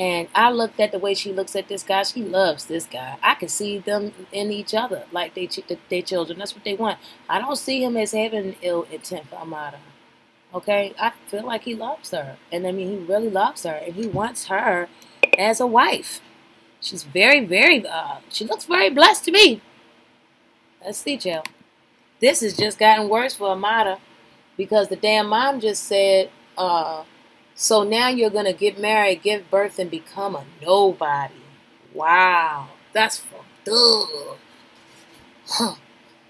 [0.01, 2.01] And I looked at the way she looks at this guy.
[2.01, 3.19] She loves this guy.
[3.21, 5.47] I can see them in each other, like they
[5.89, 6.39] they children.
[6.39, 6.97] That's what they want.
[7.29, 9.77] I don't see him as having ill intent for Amara.
[10.55, 13.93] Okay, I feel like he loves her, and I mean he really loves her, and
[13.93, 14.89] he wants her
[15.37, 16.19] as a wife.
[16.79, 17.85] She's very, very.
[17.85, 19.61] Uh, she looks very blessed to me.
[20.83, 21.43] Let's see, Jill.
[22.19, 23.99] This has just gotten worse for Amara
[24.57, 26.31] because the damn mom just said.
[26.57, 27.03] Uh,
[27.55, 31.35] so now you're going to get married, give birth, and become a nobody.
[31.93, 32.69] Wow.
[32.93, 34.37] That's fucked up.
[35.47, 35.75] Huh.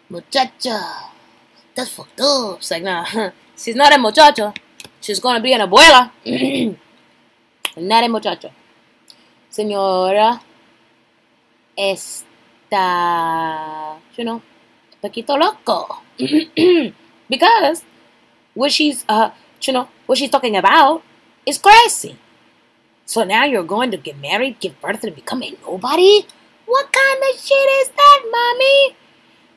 [0.10, 1.12] Muchacha.
[1.76, 2.58] That's fucked up.
[2.60, 4.54] It's like, nah, she's not a muchacha.
[5.00, 6.12] She's going to be an abuela.
[7.78, 8.52] not a muchacha.
[9.52, 10.40] Señora,
[11.78, 12.86] esta,
[14.16, 14.42] you know,
[15.02, 16.02] Poquito loco.
[17.30, 17.84] because
[18.54, 21.04] what she's, uh, you know, what she's talking about
[21.46, 22.18] is crazy.
[23.06, 26.26] So now you're going to get married, give birth, and become a nobody?
[26.66, 28.96] What kind of shit is that, mommy?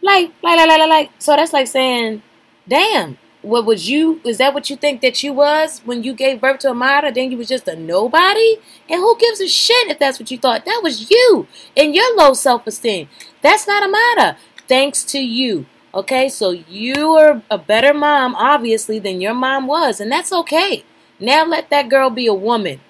[0.03, 1.11] Like, like, like, like, like.
[1.19, 2.23] So that's like saying,
[2.69, 4.21] damn, what was you?
[4.25, 7.13] Is that what you think that you was when you gave birth to Amara?
[7.13, 8.57] Then you was just a nobody?
[8.89, 10.65] And who gives a shit if that's what you thought?
[10.65, 13.09] That was you and your low self esteem.
[13.43, 14.37] That's not Amara.
[14.67, 15.67] Thanks to you.
[15.95, 20.85] Okay, so you are a better mom, obviously, than your mom was, and that's okay.
[21.25, 22.81] Now let that girl be a woman.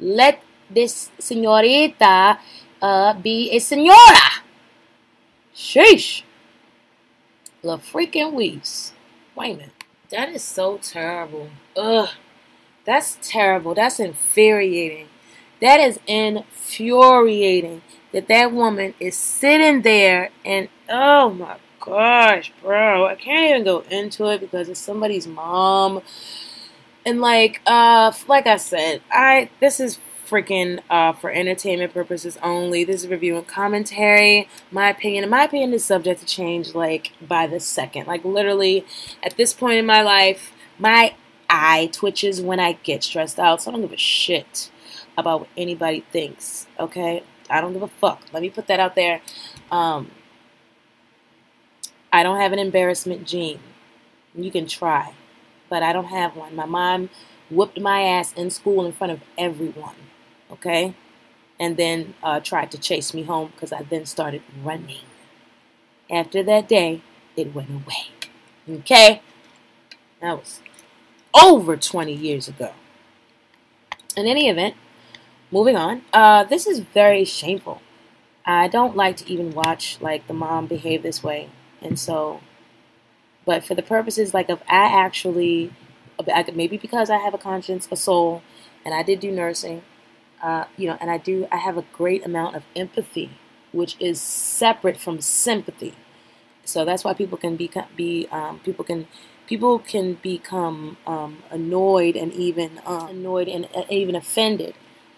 [0.00, 2.38] Let this señorita
[2.82, 4.42] uh, be a señora.
[5.54, 6.22] Sheesh.
[7.62, 8.92] La freaking weeks.
[9.36, 9.84] Wait a minute.
[10.10, 11.50] That is so terrible.
[11.76, 12.08] Ugh.
[12.84, 13.74] That's terrible.
[13.74, 15.06] That's infuriating.
[15.60, 17.82] That is infuriating
[18.12, 23.06] that that woman is sitting there and oh my gosh, bro.
[23.06, 26.02] I can't even go into it because it's somebody's mom.
[27.06, 29.98] And like uh like I said, I this is
[30.28, 32.84] freaking uh, for entertainment purposes only.
[32.84, 34.48] This is review and commentary.
[34.72, 38.06] My opinion, in my opinion, is subject to change like by the second.
[38.08, 38.84] Like literally,
[39.22, 41.14] at this point in my life, my
[41.48, 43.62] eye twitches when I get stressed out.
[43.62, 44.70] So I don't give a shit
[45.16, 46.66] about what anybody thinks.
[46.78, 48.22] Okay, I don't give a fuck.
[48.32, 49.20] Let me put that out there.
[49.70, 50.10] Um,
[52.12, 53.60] I don't have an embarrassment gene.
[54.34, 55.14] You can try,
[55.68, 56.54] but I don't have one.
[56.56, 57.10] My mom
[57.50, 59.96] whooped my ass in school in front of everyone
[60.50, 60.94] okay?
[61.58, 65.00] And then uh, tried to chase me home because I then started running.
[66.10, 67.02] After that day,
[67.36, 69.22] it went away, okay?
[70.20, 70.60] That was
[71.34, 72.72] over 20 years ago.
[74.16, 74.74] In any event,
[75.50, 77.82] moving on, uh, this is very shameful.
[78.44, 81.48] I don't like to even watch like the mom behave this way,
[81.82, 82.40] and so,
[83.46, 85.72] but for the purposes like of I actually,
[86.54, 88.42] maybe because I have a conscience, a soul,
[88.84, 89.82] and I did do nursing,
[90.42, 93.30] uh, you know, and I do, I have a great amount of empathy,
[93.72, 95.94] which is separate from sympathy.
[96.64, 99.06] So that's why people can be, be um, people can,
[99.46, 104.74] people can become um, annoyed and even uh, annoyed and uh, even offended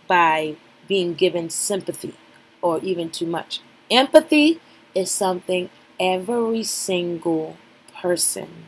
[0.07, 0.57] by
[0.89, 2.14] being given sympathy
[2.62, 3.61] or even too much.
[3.91, 4.61] Empathy
[4.95, 5.70] is something
[6.01, 7.57] every single
[8.01, 8.66] person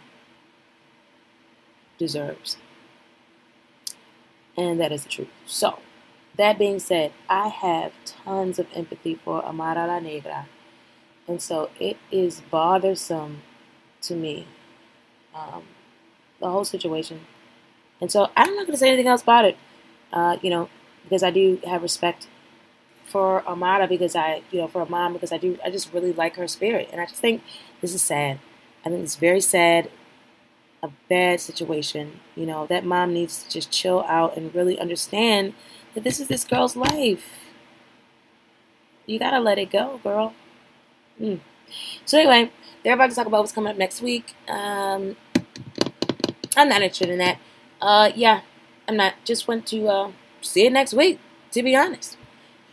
[1.99, 2.57] deserves.
[4.57, 5.29] And that is the truth.
[5.47, 5.79] So,
[6.37, 10.47] that being said, I have tons of empathy for Amara La Negra.
[11.29, 13.43] And so it is bothersome
[14.03, 14.47] to me,
[15.35, 15.63] um,
[16.41, 17.21] the whole situation.
[18.01, 19.57] And so I'm not going to say anything else about it,
[20.13, 20.69] uh, you know,
[21.05, 22.27] because I do have respect
[23.05, 26.13] for Amara because I, you know, for a mom because I do, I just really
[26.13, 26.89] like her spirit.
[26.93, 27.43] And I just think
[27.81, 28.41] this is sad.
[28.85, 29.91] I think it's very sad,
[30.83, 32.21] a bad situation.
[32.35, 35.55] You know, that mom needs to just chill out and really understand
[35.95, 37.51] that this is this girl's life.
[39.07, 40.35] You gotta let it go, girl.
[41.21, 41.41] Mm.
[42.05, 42.51] So anyway,
[42.83, 44.35] they're about to talk about what's coming up next week.
[44.49, 45.17] Um,
[46.57, 47.39] I'm not interested in that.
[47.81, 48.41] Uh, yeah,
[48.89, 49.15] I'm not.
[49.25, 51.19] Just want to uh, see it next week,
[51.53, 52.17] to be honest.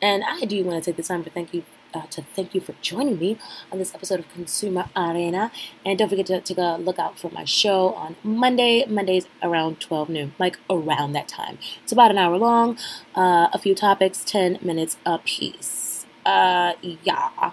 [0.01, 1.63] And I do want to take the time to thank you
[1.93, 3.37] uh, to thank you for joining me
[3.71, 5.51] on this episode of Consumer Arena.
[5.85, 9.79] And don't forget to take a look out for my show on Monday, Mondays around
[9.79, 11.57] 12 noon, like around that time.
[11.83, 12.77] It's about an hour long,
[13.15, 16.05] uh, a few topics, 10 minutes a piece.
[16.25, 16.73] Uh,
[17.03, 17.51] yeah.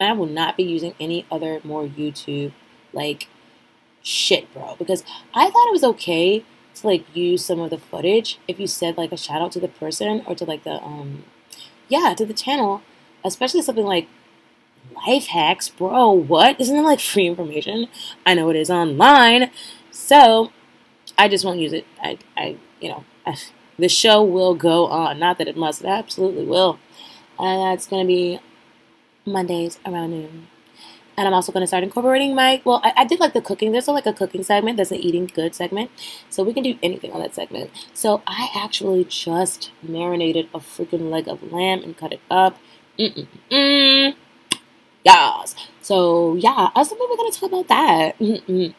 [0.00, 2.52] I will not be using any other more YouTube
[2.92, 3.28] like
[4.02, 6.44] shit, bro, because I thought it was okay
[6.80, 9.60] to like use some of the footage if you said like a shout out to
[9.60, 11.24] the person or to like the um
[11.88, 12.82] yeah to the channel
[13.24, 14.08] especially something like
[15.06, 16.10] life hacks, bro.
[16.10, 16.60] What?
[16.60, 17.88] Isn't it like free information?
[18.26, 19.50] I know it is online.
[19.90, 20.52] So
[21.16, 21.86] I just won't use it.
[22.02, 23.36] I, I you know, I,
[23.78, 25.18] the show will go on.
[25.18, 26.78] Not that it must, it absolutely will.
[27.38, 28.40] And that's going to be
[29.24, 30.48] Mondays around noon.
[31.16, 33.72] And I'm also going to start incorporating my, well, I, I did like the cooking.
[33.72, 34.76] There's a, like a cooking segment.
[34.76, 35.90] There's an eating good segment.
[36.30, 37.70] So we can do anything on that segment.
[37.92, 42.58] So I actually just marinated a freaking leg of lamb and cut it up
[42.98, 44.14] Mm-mm-mm.
[45.04, 45.54] Yes.
[45.80, 48.18] So yeah, I was we're gonna talk about that.
[48.18, 48.74] Mm-mm.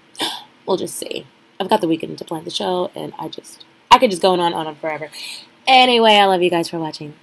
[0.65, 1.25] We'll just see.
[1.59, 4.33] I've got the weekend to plan the show, and I just I could just go
[4.33, 5.09] on and on and forever.
[5.65, 7.13] Anyway, I love you guys for watching.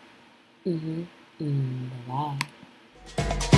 [0.67, 1.05] Mm-hmm.
[1.41, 3.53] Mm, bye.